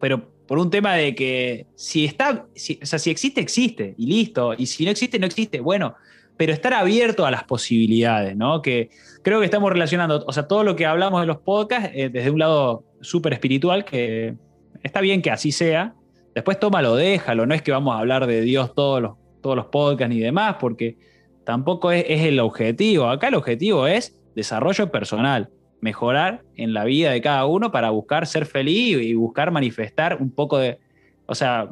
pero 0.00 0.28
por 0.48 0.58
un 0.58 0.70
tema 0.70 0.94
de 0.94 1.14
que 1.14 1.66
si 1.76 2.04
está, 2.04 2.46
si, 2.56 2.80
o 2.82 2.86
sea, 2.86 2.98
si 2.98 3.10
existe, 3.10 3.40
existe, 3.40 3.94
y 3.96 4.06
listo, 4.06 4.54
y 4.58 4.66
si 4.66 4.84
no 4.84 4.90
existe, 4.90 5.20
no 5.20 5.26
existe, 5.26 5.60
bueno, 5.60 5.94
pero 6.38 6.52
estar 6.52 6.72
abierto 6.72 7.26
a 7.26 7.30
las 7.30 7.44
posibilidades, 7.44 8.36
¿no? 8.36 8.62
Que 8.62 8.90
creo 9.22 9.40
que 9.40 9.44
estamos 9.44 9.70
relacionando, 9.70 10.24
o 10.26 10.32
sea, 10.32 10.46
todo 10.46 10.62
lo 10.62 10.76
que 10.76 10.86
hablamos 10.86 11.20
de 11.20 11.26
los 11.26 11.38
podcasts 11.38 11.90
eh, 11.92 12.08
desde 12.08 12.30
un 12.30 12.38
lado 12.38 12.84
súper 13.00 13.32
espiritual, 13.32 13.84
que 13.84 14.36
está 14.82 15.00
bien 15.00 15.20
que 15.20 15.32
así 15.32 15.50
sea, 15.50 15.94
después 16.36 16.60
tómalo, 16.60 16.94
déjalo, 16.94 17.44
no 17.44 17.54
es 17.54 17.60
que 17.60 17.72
vamos 17.72 17.94
a 17.94 17.98
hablar 17.98 18.28
de 18.28 18.40
Dios 18.40 18.72
todos 18.72 19.02
los, 19.02 19.16
todos 19.42 19.56
los 19.56 19.66
podcasts 19.66 20.14
ni 20.14 20.20
demás, 20.20 20.56
porque 20.60 20.96
tampoco 21.44 21.90
es, 21.90 22.04
el 22.08 22.38
objetivo. 22.38 23.08
Acá 23.08 23.28
el 23.28 23.34
objetivo 23.34 23.88
es 23.88 24.16
desarrollo 24.36 24.92
personal, 24.92 25.50
mejorar 25.80 26.42
en 26.54 26.72
la 26.72 26.84
vida 26.84 27.10
de 27.10 27.20
cada 27.20 27.46
uno 27.46 27.72
para 27.72 27.90
buscar 27.90 28.28
ser 28.28 28.46
feliz 28.46 28.98
y 29.02 29.14
buscar 29.14 29.50
manifestar 29.50 30.18
un 30.20 30.30
poco 30.30 30.58
de, 30.58 30.78
o 31.26 31.34
sea, 31.34 31.68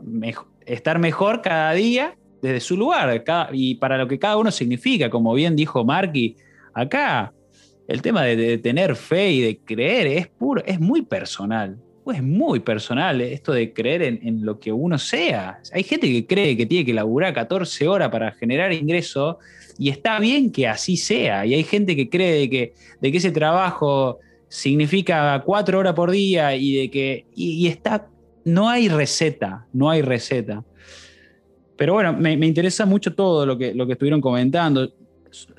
estar 0.67 0.99
mejor 0.99 1.41
cada 1.41 1.73
día 1.73 2.17
desde 2.47 2.61
su 2.61 2.77
lugar 2.77 3.25
y 3.53 3.75
para 3.77 3.99
lo 3.99 4.09
que 4.09 4.19
cada 4.19 4.37
uno 4.37 4.51
significa, 4.51 5.11
como 5.11 5.35
bien 5.35 5.57
dijo 5.57 5.85
Marky, 5.85 6.37
acá 6.73 7.33
el 7.89 8.03
tema 8.03 8.23
de, 8.23 8.59
tener 8.59 8.97
fe 8.97 9.31
y 9.31 9.41
de 9.41 9.59
creer 9.59 10.07
es 10.07 10.29
puro, 10.29 10.63
es 10.65 10.81
muy 10.81 11.03
personal 11.03 11.79
es 12.13 12.23
muy 12.23 12.61
personal 12.61 13.21
esto 13.21 13.53
de 13.53 13.73
creer 13.73 14.03
en, 14.03 14.45
lo 14.45 14.59
que 14.59 14.73
uno 14.73 14.99
sea. 14.99 15.59
Hay 15.73 15.83
gente 15.83 16.07
que 16.07 16.27
cree 16.27 16.57
que 16.57 16.67
tiene 16.67 16.85
que 16.85 16.95
laburar 16.95 17.35
14 17.35 17.89
horas 17.89 18.11
para 18.11 18.33
generar 18.33 18.73
ingreso 18.73 19.39
y 19.79 19.91
está 19.91 20.19
bien 20.21 20.51
que 20.51 20.69
así 20.69 20.97
sea. 20.97 21.45
Y 21.47 21.55
hay 21.55 21.65
gente 21.65 21.97
que 21.97 22.09
cree 22.09 22.49
que, 22.49 22.75
de 23.01 23.11
que 23.11 23.19
ese 23.19 23.33
trabajo 23.33 24.19
significa 24.49 25.43
4 25.45 25.79
horas 25.79 25.95
por 25.95 26.11
día 26.11 26.55
y 26.55 26.77
de 26.77 26.91
que 26.91 27.27
y, 27.35 27.67
está 27.67 28.09
no 28.45 28.69
hay 28.69 28.89
receta, 28.89 29.67
no 29.73 29.91
hay 29.91 30.03
receta. 30.03 30.65
Pero 31.77 31.95
bueno, 31.95 32.13
me, 32.13 32.33
interesa 32.33 32.87
mucho 32.87 33.15
todo 33.15 33.45
lo 33.45 33.59
que, 33.59 33.75
lo 33.75 33.87
que 33.87 33.93
estuvieron 33.93 34.21
comentando. 34.21 34.93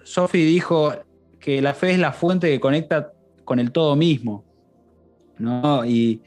Sophie 0.04 0.46
dijo 0.46 0.94
que 1.40 1.62
la 1.62 1.74
fe 1.74 1.92
es 1.92 2.00
la 2.00 2.12
fuente 2.12 2.50
que 2.50 2.60
conecta 2.60 3.14
con 3.44 3.60
el 3.60 3.72
todo 3.72 3.96
mismo. 3.96 4.44
¿no? 5.38 5.86
Y, 5.86 6.22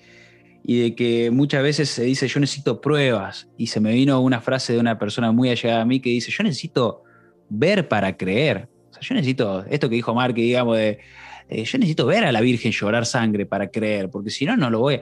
de 0.63 0.95
que 0.95 1.33
muchas 1.33 1.65
veces 1.65 1.91
se 1.91 2.05
dice 2.05 2.29
yo 2.29 2.39
necesito 2.39 2.81
pruebas 2.81 3.49
y 3.57 3.67
se 3.67 3.81
me 3.81 3.93
vino 3.93 4.21
una 4.21 4.41
frase 4.41 4.75
de 4.75 4.79
una 4.79 4.99
persona 5.01 5.33
muy 5.33 5.51
allegada 5.51 5.81
a 5.81 5.85
mí 5.85 5.99
que 5.99 6.11
dice 6.11 6.31
yo 6.31 6.45
necesito 6.45 7.03
ver 7.49 7.89
para 7.89 8.17
creer. 8.17 8.69
O 8.91 8.93
sea, 8.93 9.03
yo 9.03 9.15
necesito, 9.17 9.65
esto 9.65 9.89
que 9.89 9.97
dijo 9.97 10.15
Mark, 10.15 10.35
digamos, 10.35 10.77
de 10.77 11.01
eh, 11.49 11.65
yo 11.65 11.79
necesito 11.79 12.07
ver 12.07 12.25
a 12.25 12.31
la 12.31 12.41
Virgen 12.41 12.71
llorar 12.71 13.05
sangre 13.05 13.47
para 13.47 13.69
creer, 13.69 14.09
porque 14.11 14.31
si 14.31 14.45
no, 14.47 14.57
no 14.57 14.71
lo 14.71 14.79
voy 14.79 15.01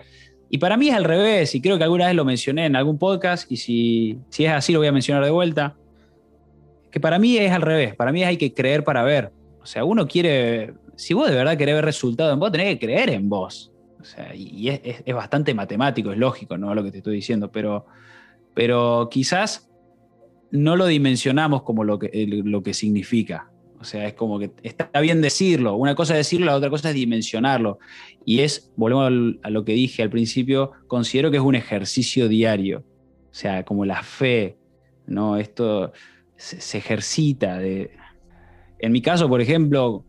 Y 0.50 0.58
para 0.58 0.76
mí 0.76 0.88
es 0.88 0.94
al 0.94 1.04
revés, 1.04 1.54
y 1.54 1.60
creo 1.60 1.76
que 1.76 1.84
alguna 1.84 2.06
vez 2.06 2.14
lo 2.14 2.24
mencioné 2.24 2.66
en 2.66 2.76
algún 2.76 2.98
podcast, 2.98 3.50
y 3.52 3.56
si, 3.56 4.18
si 4.30 4.46
es 4.46 4.52
así 4.52 4.72
lo 4.72 4.78
voy 4.78 4.88
a 4.88 4.92
mencionar 4.92 5.24
de 5.24 5.30
vuelta, 5.30 5.76
que 6.90 7.00
para 7.00 7.18
mí 7.18 7.36
es 7.36 7.52
al 7.52 7.62
revés, 7.62 7.94
para 7.94 8.12
mí 8.12 8.24
hay 8.24 8.36
que 8.36 8.54
creer 8.54 8.82
para 8.82 9.02
ver. 9.02 9.30
O 9.60 9.66
sea, 9.66 9.84
uno 9.84 10.06
quiere, 10.08 10.72
si 10.96 11.12
vos 11.12 11.28
de 11.28 11.36
verdad 11.36 11.58
querés 11.58 11.74
ver 11.74 11.84
resultados 11.84 12.32
en 12.32 12.40
vos, 12.40 12.50
tenés 12.50 12.78
que 12.78 12.86
creer 12.86 13.10
en 13.10 13.28
vos. 13.28 13.72
O 14.00 14.04
sea, 14.04 14.34
y 14.34 14.68
es, 14.68 14.80
es, 15.04 15.14
bastante 15.14 15.52
matemático, 15.52 16.12
es 16.12 16.18
lógico, 16.18 16.56
¿no? 16.56 16.74
Lo 16.74 16.82
que 16.82 16.92
te 16.92 16.98
estoy 16.98 17.16
diciendo, 17.16 17.50
pero, 17.50 17.84
pero 18.54 19.08
quizás 19.10 19.68
no 20.50 20.76
lo 20.76 20.86
dimensionamos 20.86 21.62
como 21.62 21.84
lo 21.84 21.98
que, 21.98 22.10
lo 22.26 22.62
que 22.62 22.74
significa. 22.74 23.50
O 23.80 23.84
sea, 23.84 24.06
es 24.06 24.14
como 24.14 24.38
que 24.38 24.50
está 24.62 24.90
bien 25.00 25.20
decirlo. 25.20 25.76
Una 25.76 25.94
cosa 25.94 26.14
es 26.14 26.18
decirlo, 26.18 26.46
la 26.46 26.56
otra 26.56 26.70
cosa 26.70 26.88
es 26.88 26.94
dimensionarlo. 26.94 27.78
Y 28.24 28.40
es, 28.40 28.72
volvemos 28.76 29.36
a 29.42 29.50
lo 29.50 29.64
que 29.64 29.72
dije 29.72 30.02
al 30.02 30.10
principio, 30.10 30.72
considero 30.86 31.30
que 31.30 31.36
es 31.36 31.42
un 31.42 31.54
ejercicio 31.54 32.28
diario. 32.28 32.84
O 33.30 33.34
sea, 33.34 33.64
como 33.64 33.84
la 33.84 34.02
fe, 34.02 34.56
¿no? 35.06 35.36
Esto 35.36 35.92
se, 36.36 36.78
ejercita. 36.78 37.60
En 37.62 38.92
mi 38.92 39.00
caso, 39.00 39.28
por 39.28 39.40
ejemplo, 39.40 40.04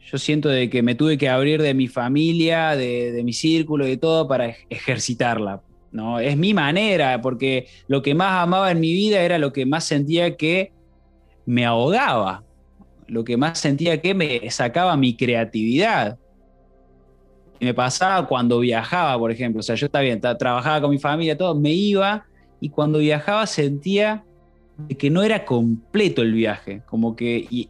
yo 0.00 0.18
siento 0.18 0.48
de 0.48 0.70
que 0.70 0.82
me 0.82 0.94
tuve 0.94 1.18
que 1.18 1.28
abrir 1.28 1.60
de 1.62 1.74
mi 1.74 1.88
familia, 1.88 2.76
de, 2.76 3.12
de 3.12 3.24
mi 3.24 3.32
círculo 3.32 3.86
y 3.86 3.90
de 3.90 3.96
todo 3.96 4.28
para 4.28 4.54
ejercitarla. 4.68 5.62
¿no? 5.92 6.20
Es 6.20 6.36
mi 6.36 6.54
manera, 6.54 7.20
porque 7.20 7.66
lo 7.88 8.02
que 8.02 8.14
más 8.14 8.42
amaba 8.42 8.70
en 8.70 8.80
mi 8.80 8.92
vida 8.92 9.20
era 9.22 9.38
lo 9.38 9.52
que 9.52 9.66
más 9.66 9.84
sentía 9.84 10.36
que 10.36 10.72
me 11.50 11.66
ahogaba, 11.66 12.44
lo 13.08 13.24
que 13.24 13.36
más 13.36 13.58
sentía 13.58 14.00
que 14.00 14.14
me 14.14 14.48
sacaba 14.52 14.96
mi 14.96 15.16
creatividad. 15.16 16.16
Y 17.58 17.64
me 17.64 17.74
pasaba 17.74 18.24
cuando 18.28 18.60
viajaba, 18.60 19.18
por 19.18 19.32
ejemplo. 19.32 19.58
O 19.58 19.62
sea, 19.64 19.74
yo 19.74 19.86
estaba 19.86 20.04
bien, 20.04 20.20
trabajaba 20.20 20.80
con 20.80 20.90
mi 20.90 20.98
familia, 20.98 21.36
todo, 21.36 21.56
me 21.56 21.72
iba 21.72 22.24
y 22.60 22.68
cuando 22.68 23.00
viajaba 23.00 23.48
sentía 23.48 24.24
que 24.96 25.10
no 25.10 25.24
era 25.24 25.44
completo 25.44 26.22
el 26.22 26.34
viaje. 26.34 26.82
Como 26.86 27.16
que, 27.16 27.48
y, 27.50 27.68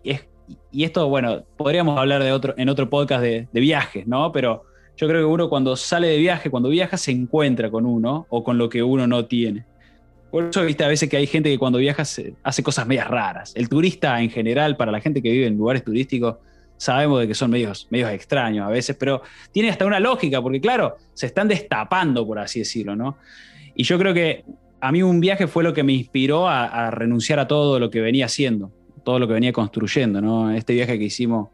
esto, 0.72 1.08
bueno, 1.08 1.42
podríamos 1.56 1.98
hablar 1.98 2.22
de 2.22 2.32
otro, 2.32 2.52
en 2.58 2.68
otro 2.68 2.90
podcast 2.90 3.22
de, 3.22 3.48
de 3.50 3.60
viajes, 3.60 4.06
¿no? 4.06 4.30
Pero 4.30 4.64
yo 4.94 5.08
creo 5.08 5.22
que 5.22 5.32
uno 5.32 5.48
cuando 5.48 5.74
sale 5.74 6.08
de 6.08 6.18
viaje, 6.18 6.50
cuando 6.50 6.68
viaja, 6.68 6.98
se 6.98 7.12
encuentra 7.12 7.70
con 7.70 7.86
uno 7.86 8.26
o 8.28 8.44
con 8.44 8.58
lo 8.58 8.68
que 8.68 8.82
uno 8.82 9.06
no 9.06 9.24
tiene. 9.24 9.64
Por 10.30 10.44
eso, 10.44 10.64
viste, 10.64 10.84
a 10.84 10.88
veces 10.88 11.08
que 11.08 11.16
hay 11.16 11.26
gente 11.26 11.50
que 11.50 11.58
cuando 11.58 11.78
viaja 11.78 12.02
hace 12.02 12.62
cosas 12.62 12.86
medias 12.86 13.08
raras. 13.08 13.52
El 13.56 13.68
turista 13.68 14.20
en 14.20 14.30
general, 14.30 14.76
para 14.76 14.92
la 14.92 15.00
gente 15.00 15.20
que 15.20 15.30
vive 15.30 15.46
en 15.46 15.56
lugares 15.56 15.84
turísticos, 15.84 16.36
sabemos 16.76 17.20
de 17.20 17.28
que 17.28 17.34
son 17.34 17.50
medios, 17.50 17.88
medios 17.90 18.10
extraños 18.10 18.66
a 18.66 18.70
veces, 18.70 18.96
pero 18.98 19.22
tiene 19.52 19.68
hasta 19.68 19.84
una 19.84 20.00
lógica, 20.00 20.40
porque 20.40 20.60
claro, 20.60 20.96
se 21.14 21.26
están 21.26 21.48
destapando, 21.48 22.26
por 22.26 22.38
así 22.38 22.60
decirlo, 22.60 22.96
¿no? 22.96 23.18
Y 23.74 23.82
yo 23.82 23.98
creo 23.98 24.14
que 24.14 24.44
a 24.80 24.92
mí 24.92 25.02
un 25.02 25.20
viaje 25.20 25.46
fue 25.46 25.62
lo 25.62 25.74
que 25.74 25.82
me 25.82 25.92
inspiró 25.92 26.48
a, 26.48 26.86
a 26.86 26.90
renunciar 26.90 27.38
a 27.38 27.46
todo 27.46 27.78
lo 27.78 27.90
que 27.90 28.00
venía 28.00 28.26
haciendo, 28.26 28.72
todo 29.04 29.18
lo 29.18 29.26
que 29.26 29.34
venía 29.34 29.52
construyendo, 29.52 30.20
¿no? 30.20 30.52
Este 30.52 30.72
viaje 30.72 30.98
que 30.98 31.04
hicimos 31.04 31.50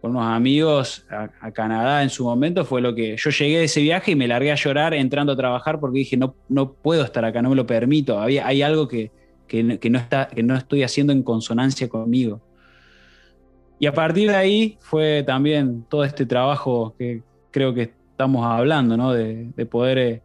con 0.00 0.12
unos 0.12 0.26
amigos 0.26 1.06
a, 1.10 1.50
Canadá 1.50 2.02
en 2.02 2.10
su 2.10 2.24
momento 2.24 2.64
fue 2.64 2.80
lo 2.80 2.94
que 2.94 3.16
yo 3.16 3.30
llegué 3.30 3.58
de 3.58 3.64
ese 3.64 3.80
viaje 3.80 4.12
y 4.12 4.16
me 4.16 4.28
largué 4.28 4.52
a 4.52 4.54
llorar 4.54 4.94
entrando 4.94 5.32
a 5.32 5.36
trabajar 5.36 5.80
porque 5.80 5.98
dije, 5.98 6.16
no, 6.16 6.34
no 6.48 6.72
puedo 6.72 7.02
estar 7.02 7.24
acá, 7.24 7.42
no 7.42 7.50
me 7.50 7.56
lo 7.56 7.66
permito, 7.66 8.18
Había, 8.18 8.46
hay 8.46 8.62
algo 8.62 8.86
que, 8.86 9.10
no 9.52 9.98
está, 9.98 10.28
que 10.28 10.42
no 10.42 10.56
estoy 10.56 10.82
haciendo 10.82 11.12
en 11.12 11.22
consonancia 11.22 11.88
conmigo. 11.88 12.40
Y 13.80 13.86
a 13.86 13.92
partir 13.92 14.30
de 14.30 14.36
ahí 14.36 14.78
fue 14.80 15.22
también 15.24 15.84
todo 15.88 16.04
este 16.04 16.26
trabajo 16.26 16.94
que 16.98 17.22
creo 17.50 17.74
que 17.74 17.92
estamos 18.10 18.44
hablando, 18.44 18.96
¿no? 18.96 19.12
de, 19.12 19.52
poder 19.66 19.98
eh, 19.98 20.22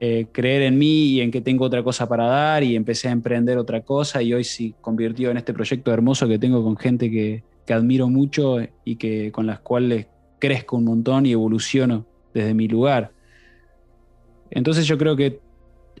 eh, 0.00 0.26
creer 0.32 0.62
en 0.62 0.78
mí 0.78 1.04
y 1.12 1.20
en 1.20 1.30
que 1.30 1.40
tengo 1.40 1.64
otra 1.64 1.82
cosa 1.82 2.08
para 2.08 2.26
dar 2.26 2.62
y 2.62 2.76
empecé 2.76 3.08
a 3.08 3.12
emprender 3.12 3.58
otra 3.58 3.82
cosa 3.82 4.22
y 4.22 4.32
hoy 4.32 4.44
sí 4.44 4.74
convirtió 4.80 5.30
en 5.30 5.36
este 5.36 5.52
proyecto 5.52 5.92
hermoso 5.92 6.28
que 6.28 6.38
tengo 6.38 6.62
con 6.62 6.76
gente 6.76 7.10
que, 7.10 7.42
que 7.66 7.72
admiro 7.72 8.08
mucho 8.08 8.58
y 8.84 8.96
que, 8.96 9.32
con 9.32 9.46
las 9.46 9.60
cuales 9.60 10.06
crezco 10.38 10.76
un 10.76 10.84
montón 10.84 11.26
y 11.26 11.32
evoluciono 11.32 12.06
desde 12.34 12.54
mi 12.54 12.68
lugar. 12.68 13.12
Entonces 14.50 14.86
yo 14.86 14.98
creo 14.98 15.16
que 15.16 15.40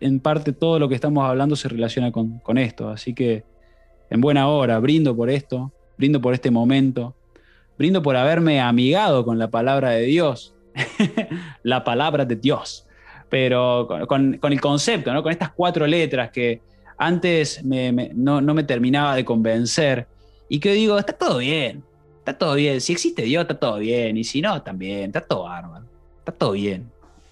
en 0.00 0.20
parte 0.20 0.52
todo 0.52 0.78
lo 0.78 0.88
que 0.88 0.94
estamos 0.94 1.24
hablando 1.24 1.56
se 1.56 1.68
relaciona 1.68 2.10
con, 2.10 2.38
con 2.40 2.58
esto. 2.58 2.88
Así 2.88 3.14
que 3.14 3.44
en 4.10 4.20
buena 4.20 4.48
hora, 4.48 4.78
brindo 4.78 5.16
por 5.16 5.30
esto, 5.30 5.72
brindo 5.96 6.20
por 6.20 6.34
este 6.34 6.50
momento, 6.50 7.14
brindo 7.78 8.02
por 8.02 8.16
haberme 8.16 8.60
amigado 8.60 9.24
con 9.24 9.38
la 9.38 9.50
palabra 9.50 9.90
de 9.90 10.02
Dios, 10.02 10.54
la 11.62 11.84
palabra 11.84 12.24
de 12.24 12.36
Dios, 12.36 12.86
pero 13.28 13.86
con, 14.06 14.36
con, 14.38 14.52
el 14.52 14.60
concepto, 14.60 15.12
¿no? 15.12 15.22
con 15.22 15.32
estas 15.32 15.52
cuatro 15.52 15.86
letras 15.86 16.30
que 16.30 16.60
antes 16.98 17.64
no, 17.64 18.40
no, 18.40 18.54
me 18.54 18.62
terminaba 18.64 19.16
de 19.16 19.24
convencer 19.24 20.06
y 20.52 20.60
que 20.60 20.74
digo, 20.74 20.98
está 20.98 21.14
todo 21.14 21.38
bien, 21.38 21.82
está 22.18 22.36
todo 22.36 22.56
bien. 22.56 22.78
Si 22.82 22.92
existe 22.92 23.22
Dios, 23.22 23.40
está 23.40 23.58
todo 23.58 23.78
bien. 23.78 24.18
Y 24.18 24.22
si 24.22 24.42
no, 24.42 24.60
también, 24.60 25.04
está 25.04 25.22
todo 25.22 25.44
bárbaro, 25.44 25.86
está 26.18 26.30
todo 26.30 26.52
bien. 26.52 26.90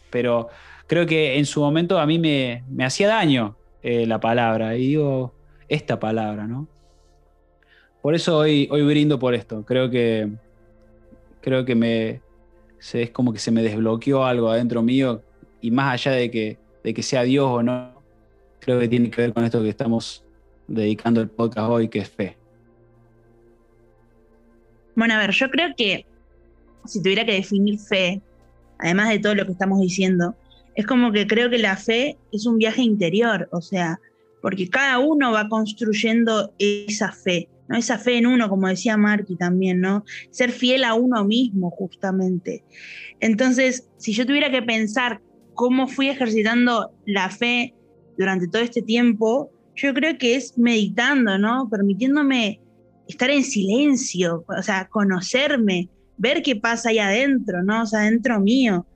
Pero 0.08 0.48
creo 0.86 1.04
que 1.04 1.36
en 1.36 1.44
su 1.44 1.60
momento 1.60 1.98
a 1.98 2.06
mí 2.06 2.18
me, 2.18 2.64
hacía 2.82 3.08
daño 3.08 3.56
eh, 3.82 4.06
la 4.06 4.20
palabra. 4.20 4.74
Y 4.74 4.86
digo, 4.86 5.34
esta 5.68 6.00
palabra, 6.00 6.46
¿no? 6.46 6.66
Por 8.00 8.14
eso 8.14 8.38
hoy, 8.38 8.66
hoy 8.70 8.80
brindo 8.84 9.18
por 9.18 9.34
esto. 9.34 9.66
Creo 9.66 9.90
que, 9.90 10.30
creo 11.42 11.66
que 11.66 11.74
me, 11.74 12.22
es 12.94 13.10
como 13.10 13.34
que 13.34 13.38
se 13.38 13.50
me 13.50 13.62
desbloqueó 13.62 14.24
algo 14.24 14.48
adentro 14.48 14.82
mío. 14.82 15.20
Y 15.60 15.70
más 15.70 15.92
allá 15.92 16.12
de 16.12 16.30
que, 16.30 16.56
de 16.82 16.94
que 16.94 17.02
sea 17.02 17.24
Dios 17.24 17.46
o 17.46 17.62
no, 17.62 18.02
creo 18.60 18.80
que 18.80 18.88
tiene 18.88 19.10
que 19.10 19.20
ver 19.20 19.34
con 19.34 19.44
esto 19.44 19.62
que 19.62 19.68
estamos 19.68 20.24
dedicando 20.66 21.20
el 21.20 21.28
podcast 21.28 21.68
hoy, 21.68 21.88
que 21.88 21.98
es 21.98 22.08
fe. 22.08 22.39
Bueno, 24.96 25.14
a 25.14 25.18
ver, 25.18 25.30
yo 25.30 25.50
creo 25.50 25.68
que 25.76 26.06
si 26.84 27.02
tuviera 27.02 27.24
que 27.24 27.32
definir 27.32 27.78
fe, 27.78 28.20
además 28.78 29.10
de 29.10 29.18
todo 29.18 29.34
lo 29.34 29.46
que 29.46 29.52
estamos 29.52 29.80
diciendo, 29.80 30.34
es 30.74 30.86
como 30.86 31.12
que 31.12 31.26
creo 31.26 31.50
que 31.50 31.58
la 31.58 31.76
fe 31.76 32.16
es 32.32 32.46
un 32.46 32.58
viaje 32.58 32.82
interior, 32.82 33.48
o 33.52 33.60
sea, 33.60 34.00
porque 34.40 34.68
cada 34.68 34.98
uno 34.98 35.32
va 35.32 35.48
construyendo 35.48 36.52
esa 36.58 37.12
fe, 37.12 37.48
¿no? 37.68 37.76
Esa 37.76 37.98
fe 37.98 38.18
en 38.18 38.26
uno, 38.26 38.48
como 38.48 38.68
decía 38.68 38.96
Marky 38.96 39.36
también, 39.36 39.80
¿no? 39.80 40.04
Ser 40.30 40.50
fiel 40.50 40.84
a 40.84 40.94
uno 40.94 41.24
mismo, 41.24 41.70
justamente. 41.70 42.64
Entonces, 43.20 43.88
si 43.98 44.12
yo 44.12 44.26
tuviera 44.26 44.50
que 44.50 44.62
pensar 44.62 45.20
cómo 45.54 45.88
fui 45.88 46.08
ejercitando 46.08 46.92
la 47.04 47.28
fe 47.28 47.74
durante 48.16 48.48
todo 48.48 48.62
este 48.62 48.82
tiempo, 48.82 49.50
yo 49.76 49.92
creo 49.94 50.16
que 50.18 50.36
es 50.36 50.56
meditando, 50.56 51.38
¿no? 51.38 51.68
Permitiéndome 51.70 52.60
estar 53.10 53.30
en 53.30 53.44
silencio, 53.44 54.44
o 54.46 54.62
sea, 54.62 54.88
conocerme, 54.88 55.88
ver 56.16 56.42
qué 56.42 56.56
pasa 56.56 56.90
ahí 56.90 56.98
adentro, 56.98 57.62
¿no? 57.62 57.82
O 57.82 57.86
sea, 57.86 58.00
adentro 58.00 58.40
mío. 58.40 58.86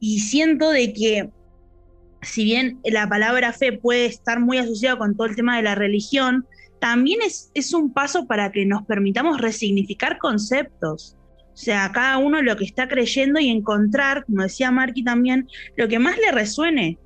Y 0.00 0.20
siento 0.20 0.70
de 0.70 0.92
que, 0.92 1.30
si 2.22 2.44
bien 2.44 2.80
la 2.84 3.08
palabra 3.08 3.52
fe 3.52 3.72
puede 3.72 4.06
estar 4.06 4.40
muy 4.40 4.58
asociada 4.58 4.98
con 4.98 5.16
todo 5.16 5.26
el 5.26 5.36
tema 5.36 5.56
de 5.56 5.62
la 5.62 5.74
religión, 5.74 6.46
también 6.80 7.20
es, 7.22 7.50
es 7.54 7.72
un 7.72 7.92
paso 7.92 8.26
para 8.26 8.52
que 8.52 8.66
nos 8.66 8.84
permitamos 8.84 9.40
resignificar 9.40 10.18
conceptos. 10.18 11.16
O 11.52 11.56
sea, 11.56 11.90
cada 11.92 12.18
uno 12.18 12.42
lo 12.42 12.56
que 12.56 12.64
está 12.64 12.86
creyendo 12.86 13.40
y 13.40 13.48
encontrar, 13.48 14.26
como 14.26 14.42
decía 14.42 14.70
Marky 14.70 15.02
también, 15.02 15.48
lo 15.76 15.88
que 15.88 15.98
más 15.98 16.18
le 16.18 16.32
resuene. 16.32 16.98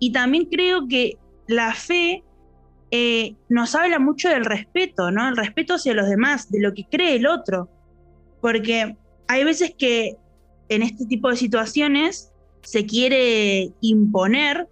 Y 0.00 0.10
también 0.10 0.46
creo 0.46 0.88
que 0.88 1.18
la 1.46 1.72
fe 1.72 2.24
eh, 2.94 3.36
nos 3.48 3.74
habla 3.74 3.98
mucho 3.98 4.28
del 4.28 4.44
respeto, 4.44 5.10
¿no? 5.10 5.26
El 5.26 5.36
respeto 5.36 5.74
hacia 5.74 5.94
los 5.94 6.10
demás, 6.10 6.50
de 6.50 6.60
lo 6.60 6.74
que 6.74 6.84
cree 6.84 7.16
el 7.16 7.26
otro. 7.26 7.70
Porque 8.42 8.98
hay 9.28 9.44
veces 9.44 9.74
que 9.78 10.18
en 10.68 10.82
este 10.82 11.06
tipo 11.06 11.30
de 11.30 11.36
situaciones 11.36 12.30
se 12.60 12.84
quiere 12.84 13.72
imponer 13.80 14.68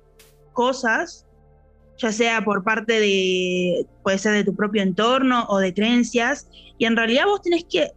cosas, 0.52 1.26
ya 1.96 2.12
sea 2.12 2.44
por 2.44 2.62
parte 2.62 3.00
de, 3.00 3.86
puede 4.02 4.18
ser 4.18 4.34
de 4.34 4.44
tu 4.44 4.54
propio 4.54 4.82
entorno 4.82 5.46
o 5.48 5.58
de 5.58 5.72
creencias, 5.72 6.46
y 6.76 6.84
en 6.84 6.96
realidad 6.96 7.24
vos 7.24 7.40
tenés 7.40 7.64
que 7.64 7.90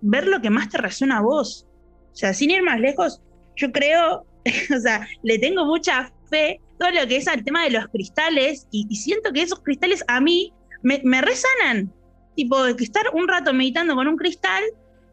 ver 0.00 0.26
lo 0.26 0.40
que 0.40 0.48
más 0.48 0.70
te 0.70 0.78
resuena 0.78 1.18
a 1.18 1.22
vos. 1.22 1.66
O 2.10 2.16
sea, 2.16 2.32
sin 2.32 2.50
ir 2.50 2.62
más 2.62 2.80
lejos, 2.80 3.20
yo 3.56 3.70
creo, 3.70 4.24
o 4.74 4.80
sea, 4.80 5.06
le 5.22 5.38
tengo 5.38 5.66
mucha 5.66 6.10
fe 6.28 6.60
todo 6.78 6.90
lo 6.90 7.06
que 7.06 7.16
es 7.16 7.26
el 7.26 7.44
tema 7.44 7.64
de 7.64 7.70
los 7.70 7.86
cristales 7.88 8.66
y, 8.70 8.94
siento 8.96 9.32
que 9.32 9.42
esos 9.42 9.60
cristales 9.60 10.04
a 10.08 10.20
mí 10.20 10.52
me, 10.82 11.20
resanan. 11.20 11.92
Tipo, 12.36 12.56
que 12.76 12.84
estar 12.84 13.04
un 13.14 13.28
rato 13.28 13.52
meditando 13.52 13.94
con 13.94 14.08
un 14.08 14.16
cristal 14.16 14.62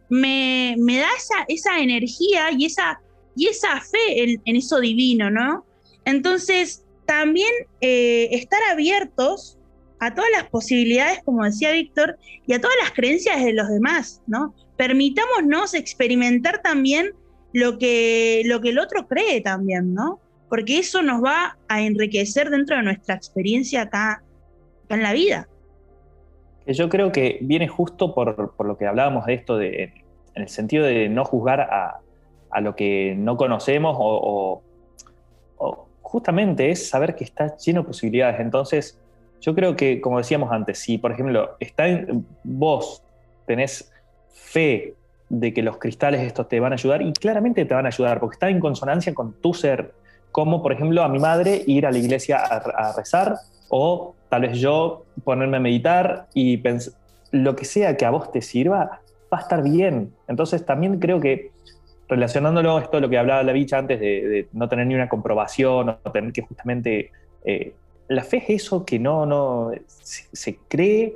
me, 0.10 0.76
me 0.80 0.98
da 0.98 1.08
esa, 1.16 1.46
esa 1.48 1.80
energía 1.80 2.52
y 2.52 2.66
esa, 2.66 3.00
y 3.36 3.48
esa 3.48 3.80
fe 3.80 4.40
en, 4.44 4.56
eso 4.56 4.80
divino, 4.80 5.30
¿no? 5.30 5.66
Entonces, 6.06 6.84
también 7.06 7.52
eh, 7.80 8.30
estar 8.32 8.60
abiertos 8.72 9.58
a 10.00 10.16
todas 10.16 10.32
las 10.32 10.50
posibilidades, 10.50 11.20
como 11.24 11.46
decía 11.46 11.72
Víctor, 11.72 12.18
y 12.48 12.54
a 12.54 12.62
todas 12.62 12.76
las 12.82 12.92
creencias 12.92 13.44
de 13.44 13.54
los 13.54 13.70
demás, 13.70 14.22
¿no? 14.26 14.56
Permitámonos 14.78 15.76
experimentar 15.76 16.62
también 16.64 17.12
lo 17.54 17.78
que, 17.78 18.42
lo 18.46 18.62
que 18.62 18.70
el 18.70 18.80
otro 18.80 19.08
cree 19.08 19.42
también, 19.42 19.94
¿no? 19.94 20.20
Porque 20.52 20.80
eso 20.80 21.02
nos 21.02 21.24
va 21.24 21.58
a 21.70 21.82
enriquecer 21.82 22.50
dentro 22.50 22.76
de 22.76 22.84
nuestra 22.84 23.16
experiencia 23.16 23.84
acá, 23.84 24.22
en 24.90 25.02
la 25.02 25.14
vida. 25.14 25.48
Yo 26.68 26.90
creo 26.90 27.14
que 27.14 27.40
viene 27.42 27.70
justo 27.70 28.14
por, 28.14 28.54
lo 28.66 28.78
que 28.78 28.86
hablábamos 28.86 29.28
de 29.28 29.34
esto, 29.34 29.56
de, 29.56 29.94
en 30.36 30.42
el 30.42 30.50
sentido 30.50 30.84
de 30.84 31.08
no 31.08 31.24
juzgar 31.24 31.62
a, 31.62 32.02
lo 32.60 32.76
que 32.76 33.16
no 33.18 33.38
conocemos 33.38 33.96
o, 33.98 34.62
justamente 36.02 36.70
es 36.70 36.90
saber 36.90 37.16
que 37.16 37.24
está 37.24 37.56
lleno 37.56 37.84
de 37.84 37.88
posibilidades. 37.88 38.42
Entonces, 38.42 39.00
yo 39.40 39.56
creo 39.56 39.78
que, 39.78 40.02
como 40.02 40.18
decíamos 40.18 40.52
antes, 40.52 40.80
si 40.80 40.98
por 40.98 41.14
ejemplo 41.14 41.56
está 41.62 41.88
en, 41.88 42.26
vos 42.44 43.02
tenés 43.48 43.90
fe 44.34 44.96
de 45.30 45.54
que 45.54 45.62
los 45.62 45.78
cristales 45.78 46.20
estos 46.20 46.50
te 46.50 46.60
van 46.60 46.74
a 46.74 46.76
ayudar, 46.76 47.02
y 47.02 47.14
claramente 47.14 47.64
te 47.64 47.74
van 47.74 47.86
a 47.86 47.88
ayudar, 47.88 48.20
porque 48.20 48.36
está 48.36 48.50
en 48.50 48.60
consonancia 48.60 49.14
con 49.14 49.32
tu 49.40 49.54
ser, 49.54 50.01
como 50.32 50.62
por 50.62 50.72
ejemplo 50.72 51.04
a 51.04 51.10
mi 51.10 51.20
madre 51.20 51.64
ir 51.68 51.86
a 51.86 51.92
la 51.92 51.98
iglesia 51.98 52.38
a, 52.38 52.94
rezar, 52.94 53.36
o 53.70 54.16
tal 54.30 54.42
vez 54.42 54.60
yo 54.60 55.06
ponerme 55.24 55.58
a 55.58 55.60
meditar 55.60 56.28
y 56.34 56.58
pensar, 56.58 56.94
lo 57.32 57.56
que 57.56 57.66
sea 57.66 57.98
que 57.98 58.06
a 58.06 58.10
vos 58.10 58.32
te 58.32 58.42
sirva, 58.42 59.02
va 59.34 59.38
a 59.38 59.42
estar 59.42 59.64
bien. 59.64 60.14
Entonces 60.28 60.66
también 60.66 61.00
creo 61.00 61.20
que 61.20 61.52
relacionándolo 62.08 62.78
esto 62.80 63.00
lo 63.00 63.10
que 63.10 63.18
hablaba 63.18 63.42
la 63.44 63.54
bicha 63.54 63.78
antes 63.78 64.00
de, 64.00 64.48
no 64.52 64.68
tener 64.68 64.86
ni 64.88 64.96
una 64.96 65.10
comprobación 65.10 65.90
o 65.90 66.12
tener 66.12 66.32
que 66.34 66.42
justamente... 66.42 67.12
Eh, 67.46 67.74
la 68.10 68.24
fe 68.24 68.38
es 68.38 68.64
eso 68.64 68.86
que 68.86 69.00
no, 69.00 69.26
no 69.26 69.72
se, 69.88 70.58
cree 70.68 71.14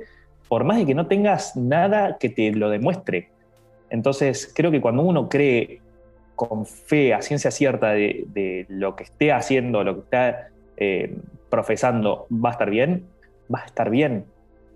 por 0.48 0.64
más 0.64 0.78
de 0.78 0.86
que 0.86 0.94
no 0.94 1.06
tengas 1.06 1.54
nada 1.54 2.16
que 2.18 2.30
te 2.30 2.50
lo 2.52 2.70
demuestre. 2.70 3.28
Entonces 3.90 4.50
creo 4.54 4.70
que 4.70 4.80
cuando 4.80 5.02
uno 5.02 5.28
cree 5.28 5.82
con 6.36 6.66
fe, 6.66 7.14
a 7.14 7.22
ciencia 7.22 7.50
cierta, 7.50 7.90
de, 7.90 8.66
lo 8.68 8.94
que 8.94 9.04
esté 9.04 9.32
haciendo, 9.32 9.82
lo 9.82 9.94
que 9.94 10.00
está 10.00 10.48
eh, 10.76 11.16
profesando, 11.50 12.26
va 12.30 12.50
a 12.50 12.52
estar 12.52 12.70
bien, 12.70 13.06
va 13.52 13.62
a 13.62 13.66
estar 13.66 13.90
bien. 13.90 14.26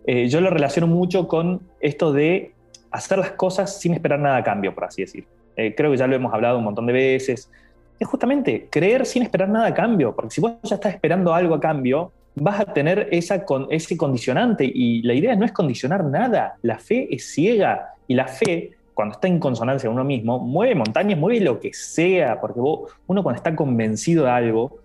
Eh, 0.06 0.28
yo 0.28 0.40
lo 0.40 0.50
relaciono 0.50 0.86
mucho 0.86 1.28
con 1.28 1.60
esto 1.80 2.12
de 2.12 2.52
hacer 2.90 3.18
las 3.18 3.32
cosas 3.32 3.78
sin 3.78 3.92
esperar 3.94 4.18
nada 4.18 4.38
a 4.38 4.42
cambio, 4.42 4.74
por 4.74 4.84
así 4.84 5.02
decir. 5.02 5.26
Eh, 5.56 5.74
creo 5.76 5.90
que 5.90 5.98
ya 5.98 6.06
lo 6.06 6.16
hemos 6.16 6.32
hablado 6.32 6.58
un 6.58 6.64
montón 6.64 6.86
de 6.86 6.92
veces, 6.92 7.50
es 7.98 8.08
justamente 8.08 8.68
creer 8.70 9.04
sin 9.04 9.22
esperar 9.22 9.50
nada 9.50 9.66
a 9.66 9.74
cambio, 9.74 10.14
porque 10.16 10.30
si 10.30 10.40
vos 10.40 10.54
ya 10.62 10.76
estás 10.76 10.94
esperando 10.94 11.34
algo 11.34 11.54
a 11.54 11.60
cambio, 11.60 12.12
vas 12.34 12.60
a 12.60 12.72
tener 12.72 13.08
esa 13.10 13.44
ese 13.68 13.96
condicionante 13.96 14.64
y 14.64 15.02
la 15.02 15.12
idea 15.14 15.36
no 15.36 15.44
es 15.44 15.52
condicionar 15.52 16.04
nada, 16.04 16.56
la 16.62 16.78
fe 16.78 17.14
es 17.14 17.30
ciega 17.30 17.90
y 18.08 18.14
la 18.14 18.26
fe, 18.26 18.72
cuando 18.94 19.14
está 19.14 19.28
en 19.28 19.38
consonancia 19.38 19.88
con 19.88 19.94
uno 19.94 20.04
mismo, 20.04 20.38
mueve 20.38 20.74
montañas, 20.74 21.18
mueve 21.18 21.40
lo 21.40 21.58
que 21.58 21.72
sea, 21.72 22.40
porque 22.40 22.60
uno 22.60 23.22
cuando 23.22 23.36
está 23.36 23.54
convencido 23.54 24.24
de 24.24 24.30
algo, 24.30 24.78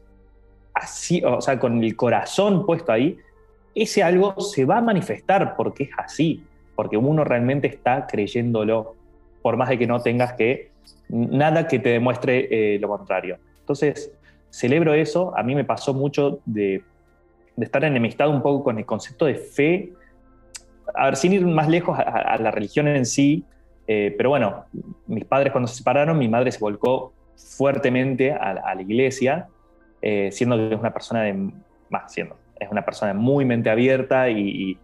así, 0.74 1.24
o 1.24 1.42
sea, 1.42 1.60
con 1.60 1.84
el 1.84 1.96
corazón 1.96 2.66
puesto 2.66 2.92
ahí, 2.92 3.18
ese 3.74 4.04
algo 4.04 4.40
se 4.40 4.66
va 4.66 4.78
a 4.78 4.82
manifestar 4.82 5.56
porque 5.56 5.84
es 5.84 5.90
así, 5.98 6.44
porque 6.76 6.98
uno 6.98 7.24
realmente 7.24 7.68
está 7.68 8.08
creyéndolo 8.08 8.96
por 9.42 9.58
más 9.58 9.70
de 9.70 9.78
que 9.78 9.88
no 9.88 10.02
tengas 10.02 10.34
que 10.34 10.72
nada 11.10 11.68
que 11.68 11.80
te 11.80 11.90
demuestre 11.90 12.48
eh, 12.76 12.80
lo 12.80 12.88
contrario. 12.88 13.38
Entonces, 13.60 14.12
celebro 14.50 14.94
eso. 14.94 15.38
A 15.38 15.44
mí 15.44 15.56
me 15.56 15.64
pasó 15.64 15.94
mucho 15.94 16.40
de, 16.46 16.84
estar 17.58 17.84
enemistado 17.84 18.32
un 18.32 18.42
poco 18.42 18.64
con 18.64 18.78
el 18.78 18.86
concepto 18.86 19.26
de 19.26 19.36
fe. 19.36 19.94
A 20.94 21.06
ver, 21.06 21.16
sin 21.16 21.34
ir 21.34 21.46
más 21.46 21.68
lejos 21.68 21.98
a, 21.98 22.38
la 22.38 22.52
religión 22.52 22.88
en 22.88 23.06
sí, 23.06 23.44
eh, 23.88 24.14
pero 24.18 24.30
bueno, 24.30 24.66
mis 25.08 25.26
padres 25.26 25.52
cuando 25.52 25.68
se 25.68 25.76
separaron, 25.76 26.18
mi 26.18 26.28
madre 26.28 26.52
se 26.52 26.60
volcó 26.60 27.14
fuertemente 27.36 28.32
a, 28.32 28.76
la 28.76 28.82
iglesia, 28.82 29.48
eh, 30.02 30.30
siendo 30.32 30.58
que 30.58 30.74
es 30.74 30.80
una 30.80 30.94
persona 30.94 31.24
de, 31.24 31.52
más 31.90 32.12
siendo, 32.12 32.38
es 32.60 32.70
una 32.72 32.84
persona 32.84 33.14
muy 33.14 33.46
mente 33.46 33.70
abierta 33.70 34.30
y 34.30 34.78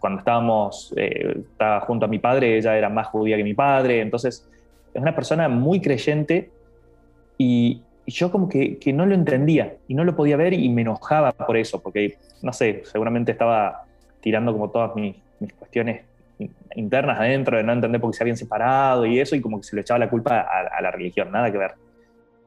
cuando 0.00 0.20
estábamos, 0.20 0.92
eh, 0.96 1.44
estaba 1.52 1.80
junto 1.82 2.06
a 2.06 2.08
mi 2.08 2.18
padre, 2.18 2.56
ella 2.56 2.76
era 2.76 2.88
más 2.88 3.06
judía 3.08 3.36
que 3.36 3.44
mi 3.44 3.54
padre, 3.54 4.00
entonces 4.00 4.48
es 4.92 5.00
una 5.00 5.14
persona 5.14 5.48
muy 5.48 5.80
creyente 5.80 6.50
y, 7.38 7.82
yo 8.06 8.32
como 8.32 8.48
que, 8.48 8.78
que, 8.78 8.92
no 8.92 9.06
lo 9.06 9.14
entendía 9.14 9.76
y 9.86 9.94
no 9.94 10.02
lo 10.02 10.16
podía 10.16 10.36
ver 10.36 10.52
y 10.52 10.68
me 10.68 10.82
enojaba 10.82 11.30
por 11.30 11.56
eso, 11.56 11.80
porque, 11.80 12.18
no 12.42 12.52
sé, 12.52 12.82
seguramente 12.84 13.30
estaba 13.30 13.84
tirando 14.20 14.52
como 14.52 14.70
todas 14.70 14.96
mis, 14.96 15.14
mis 15.38 15.52
cuestiones 15.52 16.02
internas 16.74 17.18
adentro 17.18 17.56
de 17.56 17.64
no 17.64 17.72
entender 17.72 18.00
por 18.00 18.10
qué 18.10 18.16
se 18.16 18.22
habían 18.22 18.36
separado 18.36 19.06
y 19.06 19.18
eso, 19.18 19.36
y 19.36 19.40
como 19.40 19.58
que 19.58 19.64
se 19.64 19.76
le 19.76 19.82
echaba 19.82 19.98
la 19.98 20.10
culpa 20.10 20.40
a, 20.40 20.80
la 20.80 20.90
religión, 20.90 21.30
nada 21.30 21.50
que 21.50 21.58
ver. 21.58 21.72